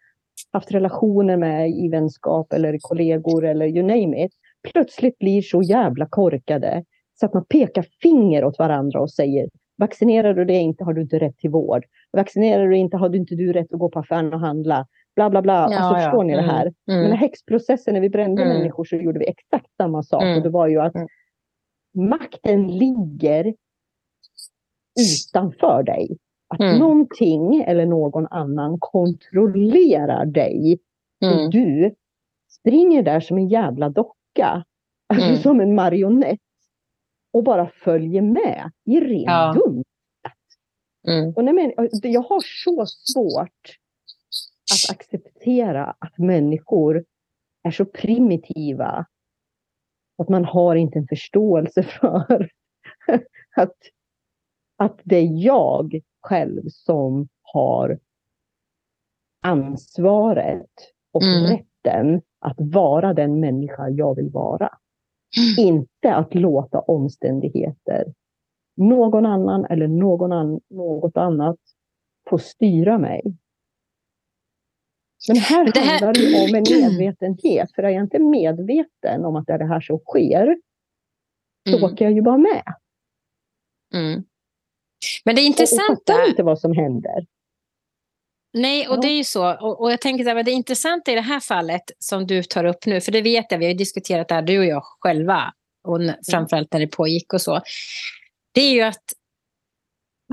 [0.52, 4.32] haft relationer med i vänskap eller kollegor eller you name it,
[4.72, 6.84] plötsligt blir så jävla korkade
[7.20, 11.02] så att man pekar finger åt varandra och säger vaccinerar du dig inte har du
[11.02, 11.84] inte rätt till vård.
[12.12, 14.88] Vaccinerar du inte har du inte du rätt att gå på affären och handla.
[15.16, 15.54] Bla bla bla.
[15.54, 16.00] Ja, alltså ja.
[16.00, 16.62] förstår ni det här?
[16.62, 17.02] Mm.
[17.02, 18.58] Men när häxprocessen, när vi brände Mm.
[18.58, 20.24] människor så gjorde vi exakt samma sak.
[20.24, 20.38] Mm.
[20.38, 21.08] Och det var ju att Mm.
[21.94, 23.54] Makten ligger
[25.00, 26.18] utanför dig.
[26.48, 26.80] Att Mm.
[26.80, 30.80] någonting eller någon annan kontrollerar dig.
[31.26, 31.40] Mm.
[31.46, 31.96] Och du
[32.50, 34.64] springer där som en jävla docka.
[35.08, 35.42] Alltså Mm.
[35.42, 36.40] som en marionett.
[37.34, 39.54] Och bara följer med i ren Ja.
[39.54, 39.84] dum.
[41.08, 41.34] Mm.
[41.36, 43.78] Och när jag har så svårt
[44.74, 47.06] att acceptera att människor
[47.64, 49.06] är så primitiva.
[50.18, 52.50] Att man har inte en förståelse för
[53.56, 53.76] att,
[54.78, 58.00] att det är jag själv som har
[59.42, 60.72] ansvaret
[61.12, 61.52] och Mm.
[61.52, 64.70] rätten att vara den människa jag vill vara.
[65.58, 68.14] Inte att låta omständigheter,
[68.76, 71.58] någon annan eller någon an, något annat
[72.30, 73.38] få styra mig.
[75.28, 76.64] Men här, Det här- handlar det om en
[76.98, 77.72] medvetenhet.
[77.76, 80.58] För är jag inte medveten om att det är det här som sker,
[81.70, 81.84] så Mm.
[81.84, 82.64] åker jag ju bara med.
[83.96, 84.24] Mm.
[85.26, 86.14] Men det Och, och intressanta...
[86.14, 87.26] fattar inte vad som händer.
[88.54, 89.54] Nej, och det är ju så.
[89.54, 92.86] Och, och jag tänker men det intressanta i det här fallet som du tar upp
[92.86, 95.54] nu, för det vet jag, vi har ju diskuterat det här, du och jag själva,
[95.88, 97.62] och n- framförallt när det pågick och så,
[98.52, 99.04] det är ju att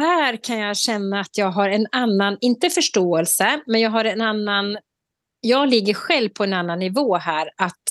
[0.01, 4.21] här kan jag känna att jag har en annan, inte förståelse, men jag har en
[4.21, 4.79] annan,
[5.41, 7.83] jag ligger själv på en annan nivå här, att,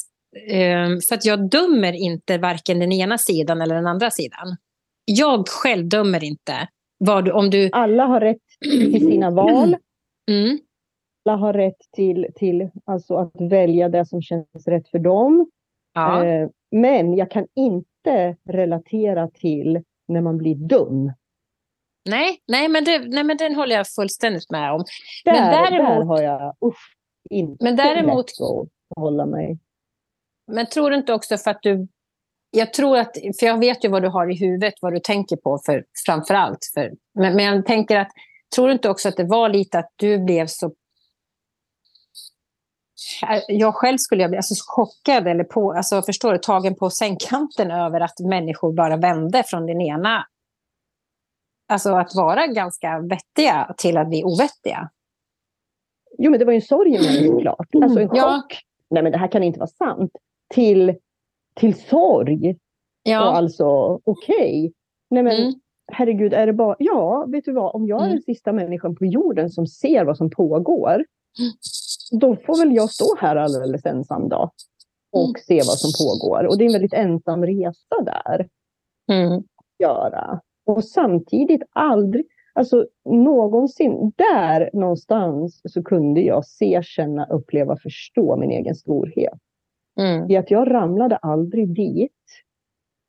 [0.49, 4.57] ehm, för att jag dömer inte varken den ena sidan eller den andra sidan.
[5.05, 7.70] Jag själv dömer inte vad om du...
[7.72, 9.76] Alla har rätt till sina val.
[10.32, 10.60] Mm,
[11.26, 15.49] alla har rätt till, till alltså att välja det som känns rätt för dem.
[15.93, 16.26] Ja.
[16.26, 21.12] Eh, men jag kan inte relatera till när man blir dum.
[22.06, 24.84] Nej, nej, men det, nej, men den håller jag fullständigt med om.
[25.26, 26.95] Där, Men där däremot- har jag usch,
[27.30, 29.60] inte Men däremot- lätt att hålla mig.
[30.52, 31.88] Men tror du inte också för att du...
[32.52, 35.36] Jag tror att, för jag vet ju vad du har i huvudet, vad du tänker
[35.36, 36.60] på för, framför allt.
[36.74, 38.12] För, men, men jag tänker att,
[38.56, 40.72] tror du inte också att det var lite att du blev så...
[43.47, 47.72] Jag själv skulle jag bli alltså, chockad, eller på, alltså, förstår du, tagen på sängkanten
[47.72, 50.28] över att människor bara vände från den ena...
[51.70, 54.89] Alltså att vara ganska vettiga till att bli ovettiga.
[56.17, 57.67] Jo, men det var ju en sorg i mig såklart.
[57.84, 58.17] Alltså en chock.
[58.17, 58.43] Ja.
[58.89, 60.11] Nej, men det här kan inte vara sant.
[60.53, 60.95] Till,
[61.55, 62.49] till sorg.
[62.49, 62.55] Och
[63.03, 63.20] Ja.
[63.20, 63.65] alltså,
[64.03, 64.74] okej.
[65.09, 65.53] Nej, men Mm.
[65.91, 66.76] herregud, är det bara...
[66.80, 67.76] Ja, vet du vad?
[67.76, 68.15] Om jag är Mm.
[68.15, 71.05] den sista människan på jorden som ser vad som pågår,
[72.11, 74.51] då får väl jag stå här alldeles ensam då
[75.11, 75.41] och Mm.
[75.47, 76.47] se vad som pågår.
[76.47, 78.47] Och det är en väldigt ensam resa där
[79.11, 79.34] Mm.
[79.38, 79.43] att
[79.80, 80.41] göra.
[80.70, 88.51] Och samtidigt aldrig, alltså någonsin, där någonstans så kunde jag se, känna, uppleva, förstå min
[88.51, 89.39] egen storhet.
[89.99, 90.32] Mm.
[90.32, 92.11] I att jag ramlade aldrig dit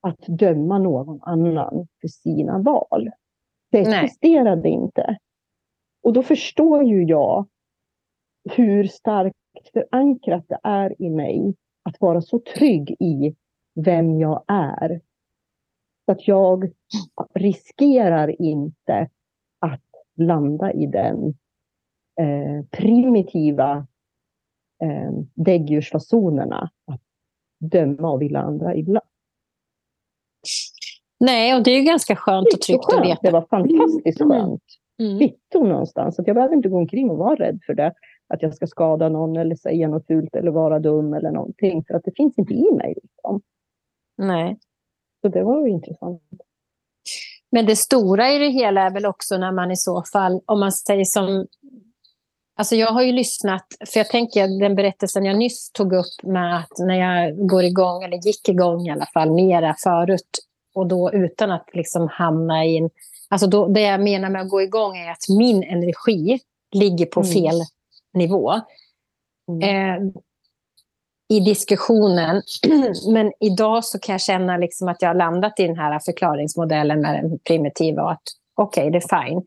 [0.00, 3.10] att döma någon annan för sina val.
[3.70, 4.04] Det Nej.
[4.04, 5.16] existerade inte.
[6.02, 7.46] Och då förstår ju jag
[8.50, 9.36] hur starkt
[9.72, 13.34] förankrat det är i mig att vara så trygg i
[13.74, 15.00] vem jag är.
[16.10, 16.72] Så att jag
[17.34, 19.08] riskerar inte
[19.60, 19.84] att
[20.16, 21.28] landa i den
[22.20, 23.86] eh, primitiva
[24.82, 27.00] eh, däggdjursfasonerna att
[27.60, 29.00] döma och vilja andra illa.
[31.20, 33.20] Nej, och det är ju ganska skönt och tryggt att veta.
[33.22, 34.30] Det var fantastiskt Mm.
[34.40, 34.62] skönt.
[34.98, 35.18] Mm.
[35.18, 36.18] Kvitto någonstans.
[36.18, 37.94] Att jag behöver inte gå omkring och vara rädd för det.
[38.28, 41.84] Att jag ska skada någon eller säga något fult eller vara dum eller någonting.
[41.84, 42.94] För att det finns inte i mig.
[43.02, 43.40] Liksom.
[44.16, 44.58] Nej.
[45.20, 46.22] Så det var ju intressant.
[47.52, 50.60] Men det stora i det hela är väl också när man i så fall, om
[50.60, 51.46] man säger som...
[52.56, 56.56] Alltså jag har ju lyssnat, för jag tänker den berättelsen jag nyss tog upp med
[56.58, 60.40] att när jag går igång, eller gick igång i alla fall, mera förut
[60.74, 62.90] och då utan att liksom hamna i en...
[63.28, 66.40] Alltså då, det jag menar med att gå igång är att min energi
[66.72, 67.32] ligger på Mm.
[67.32, 67.60] fel
[68.14, 68.52] nivå.
[69.48, 69.62] Mm.
[69.62, 70.12] eh,
[71.30, 72.42] i diskussionen.
[73.12, 77.00] Men idag så kan jag känna liksom att jag har landat i den här förklaringsmodellen
[77.00, 78.22] med den primitiva och att
[78.56, 79.42] okej, det är fine.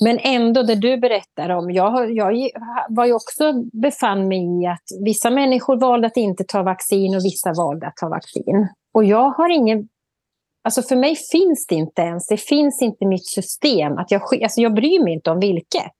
[0.00, 2.50] Men ändå det du berättar om, jag, jag
[2.88, 7.24] var ju också befann mig i att vissa människor valde att inte ta vaccin och
[7.24, 8.68] vissa valde att ta vaccin.
[8.94, 9.88] Och jag har ingen
[10.64, 13.98] Alltså för mig finns det inte ens, det finns inte i mitt system.
[13.98, 15.92] Att jag, alltså jag bryr mig inte om vilket.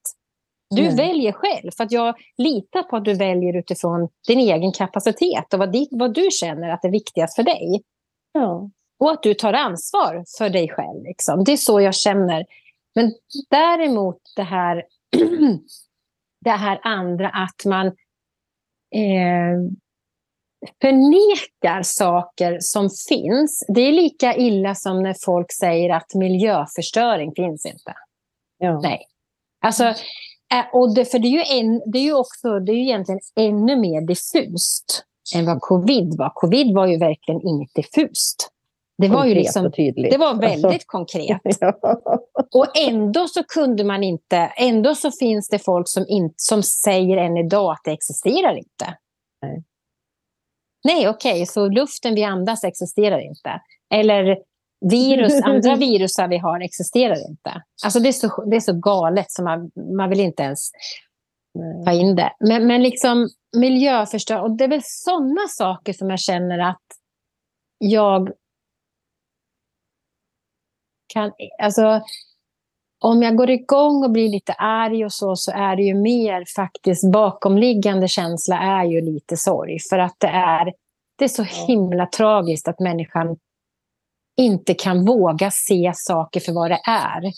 [0.75, 0.95] Du Nej.
[0.95, 5.59] väljer själv, för att jag litar på att du väljer utifrån din egen kapacitet och
[5.59, 7.83] vad, di- vad du känner att är viktigast för dig.
[8.31, 8.69] Ja.
[8.99, 11.03] Och att du tar ansvar för dig själv.
[11.03, 11.43] Liksom.
[11.43, 12.45] Det är så jag känner.
[12.95, 13.13] Men
[13.49, 14.83] däremot det här,
[16.45, 17.87] det här andra att man
[18.95, 19.57] eh,
[20.81, 23.63] förnekar saker som finns.
[23.67, 27.93] Det är lika illa som när folk säger att miljöförstöring finns inte.
[28.57, 28.79] Ja.
[28.81, 29.05] Nej.
[29.61, 29.93] Alltså,
[30.73, 33.19] och det, för det är, ju en, det, är ju också, det är ju egentligen
[33.35, 35.03] ännu mer diffust
[35.35, 36.31] än vad covid var.
[36.35, 38.49] Covid var ju verkligen inget diffust.
[38.97, 39.71] Det var ju liksom,
[40.11, 41.41] det var väldigt Alltså, konkret.
[41.59, 41.73] ja.
[42.53, 47.17] Och ändå så kunde man inte, ändå så finns det folk som, in, som säger
[47.17, 48.97] än idag att det existerar inte.
[50.83, 51.09] Nej.
[51.09, 53.61] Okej, så luften vi andas existerar inte.
[53.93, 54.37] Eller
[54.81, 57.63] virus, andra virusar vi har existerar inte.
[57.83, 60.71] Alltså det är så, det är så galet så man, man vill inte ens
[61.53, 61.85] Nej.
[61.85, 62.33] ta in det.
[62.39, 66.85] Men, men liksom miljöförstör, och det är väl sådana saker som jag känner att
[67.77, 68.31] jag
[71.13, 72.01] kan, alltså
[72.99, 76.43] om jag går igång och blir lite arg och så, så är det ju mer
[76.55, 79.77] faktiskt bakomliggande känsla är ju lite sorg.
[79.89, 80.73] För att det är,
[81.17, 83.37] det är så himla tragiskt att människan
[84.37, 87.31] inte kan våga se saker för vad det är.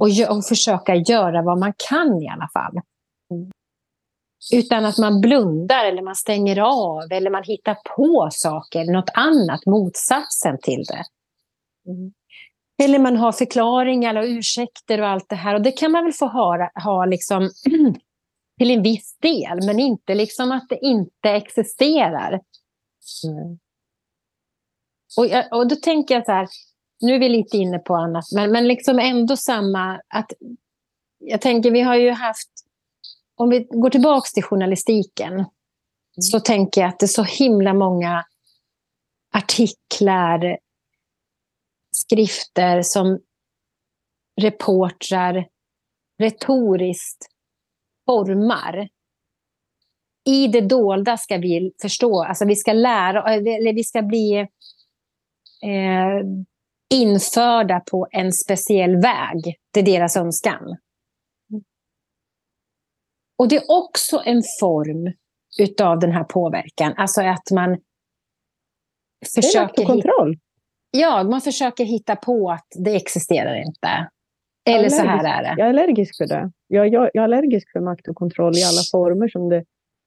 [0.00, 2.80] Och, gö- och försöka göra vad man kan i alla fall.
[3.30, 3.50] Mm.
[4.52, 9.66] Utan att man blundar eller man stänger av eller man hittar på saker, något annat,
[9.66, 11.04] motsatsen till det.
[11.90, 12.12] Mm.
[12.82, 15.54] Eller man har förklaringar och ursäkter och allt det här.
[15.54, 17.50] Och det kan man väl få ha, ha liksom,
[18.58, 22.40] till en viss del, men inte liksom att det inte existerar.
[23.24, 23.58] Nej.
[25.16, 26.48] Och, och då tänker jag så här,
[27.00, 30.32] nu är vi lite inne på annat, men, men liksom ändå samma, att
[31.18, 32.50] jag tänker vi har ju haft,
[33.34, 35.44] om vi går tillbaka till journalistiken
[36.20, 38.24] så tänker jag att det är så himla många
[39.34, 40.58] artiklar,
[41.92, 43.20] skrifter som
[44.40, 45.48] reportrar
[46.18, 47.26] retoriskt
[48.06, 48.88] formar.
[50.24, 54.48] I det dolda ska vi förstå, alltså vi ska lära, eller vi ska bli
[55.62, 56.26] eh,
[56.94, 59.56] införda på en speciell väg.
[59.72, 60.76] Det är deras önskan.
[63.38, 65.12] Och det är också en form
[65.58, 66.94] utav den här påverkan.
[66.96, 67.78] Alltså att man
[69.34, 69.84] försöker...
[69.84, 70.36] kontroll.
[70.90, 74.08] Ja, man försöker hitta på att det existerar inte.
[74.64, 75.54] Eller så här är det.
[75.58, 76.50] Jag är allergisk för det.
[76.66, 79.64] Jag, jag, jag är allergisk för makt och kontroll i alla former som det,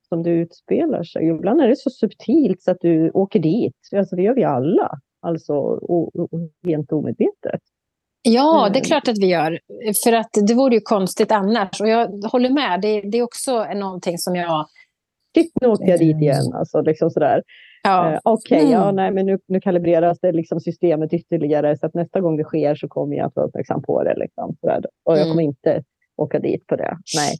[0.09, 1.27] som det utspelar sig.
[1.27, 3.75] Ibland är det så subtilt så att du åker dit.
[3.95, 4.99] Alltså, det gör vi alla.
[5.23, 7.61] Alltså, och, och, och helt omedvetet.
[8.21, 9.59] Ja, det är klart att vi gör.
[10.03, 11.81] För att det vore ju konstigt annars.
[11.81, 12.81] Och jag håller med.
[12.81, 14.65] Det, det är också någonting som jag...
[15.35, 16.53] Shit, nu åkte jag dit igen.
[16.53, 17.43] Alltså, liksom sådär.
[17.83, 18.13] Ja.
[18.13, 18.71] Eh, Okej, okay, mm.
[18.71, 22.43] ja, nej, men nu, nu kalibreras det liksom systemet ytterligare så att nästa gång det
[22.43, 24.15] sker så kommer jag att vara uppmärksam på det.
[24.15, 24.81] Liksom, sådär.
[25.03, 25.29] Och jag mm.
[25.31, 25.83] kommer inte
[26.17, 26.97] åka dit på det.
[27.15, 27.37] Nej.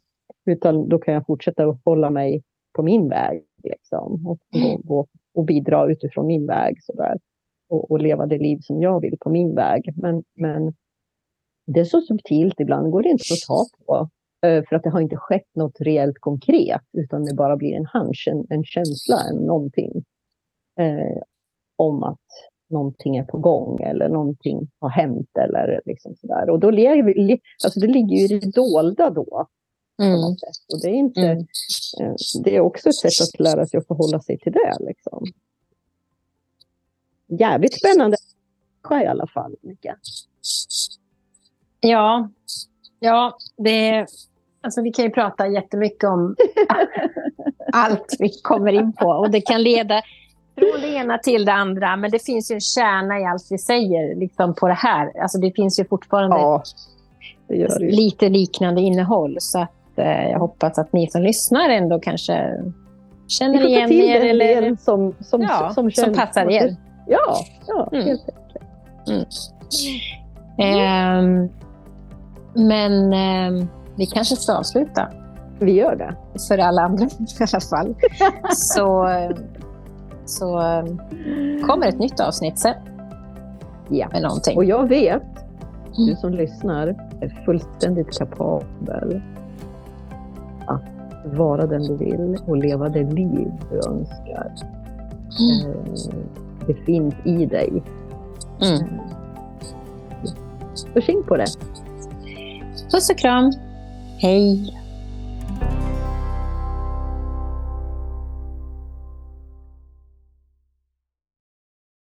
[0.56, 2.42] Utan då kan jag fortsätta att hålla mig
[2.76, 6.82] på min väg liksom, och, och, och, och bidra utifrån min väg.
[6.82, 7.18] Sådär
[7.68, 9.92] och, och, leva det liv som jag vill på min väg.
[9.96, 10.74] Men, men
[11.66, 14.08] det är så subtilt, ibland går det inte att ta på.
[14.46, 17.86] Eh, för att det har inte skett något reellt konkret, utan det bara blir en
[17.92, 20.04] hunch, en, en känsla, en någonting.
[20.80, 21.22] Eh,
[21.76, 22.18] om att
[22.70, 26.50] någonting är på gång eller någonting har hänt eller liksom sådär.
[26.50, 29.46] Och då lever, alltså det ligger ju i det dolda då.
[30.02, 30.18] Mm.
[30.72, 31.38] Och det är, inte, mm.
[32.00, 34.76] Eh, det är också ett sätt att lära sig att förhålla sig till det.
[34.80, 35.24] Liksom
[37.28, 38.16] jävligt spännande
[38.90, 39.54] i alla fall.
[39.60, 39.96] Mika.
[41.80, 42.28] Ja,
[43.00, 44.06] ja det,
[44.60, 46.36] alltså vi kan ju prata jättemycket om
[47.72, 49.06] allt vi kommer in på.
[49.06, 50.02] Och det kan leda
[50.58, 51.96] från det ena till det andra.
[51.96, 55.20] Men det finns ju en kärna i allt vi säger liksom på det här.
[55.22, 56.62] Alltså det finns ju fortfarande ja,
[57.78, 59.36] lite liknande innehåll.
[59.40, 62.64] Så att, eh, jag hoppas att ni som lyssnar ändå kanske
[63.28, 64.20] känner igen er.
[64.20, 66.76] Eller som, som, ja, som, som passar er.
[67.06, 68.06] Ja, ja mm.
[68.06, 68.64] helt enkelt.
[69.08, 69.24] Mm.
[70.58, 71.50] Eh,
[72.54, 75.08] men eh, vi kanske ska avsluta.
[75.58, 76.14] Vi gör det.
[76.48, 77.04] För alla andra
[77.40, 77.94] i alla fall.
[78.54, 79.08] så,
[80.24, 80.46] så
[81.66, 82.74] kommer ett nytt avsnitt sen.
[83.88, 84.56] Ja, med någonting.
[84.56, 85.22] och jag vet,
[85.96, 86.16] du mm.
[86.16, 86.86] som lyssnar
[87.20, 89.22] är fullständigt kapabel
[90.66, 90.82] att
[91.24, 94.54] vara den du vill och leva det liv du önskar.
[95.40, 95.84] Mm.
[96.66, 97.82] Det finns i dig.
[98.62, 99.00] Mm.
[100.74, 100.88] Så
[101.22, 101.46] på det.
[102.90, 103.52] Puss och kram.
[104.18, 104.80] Hej.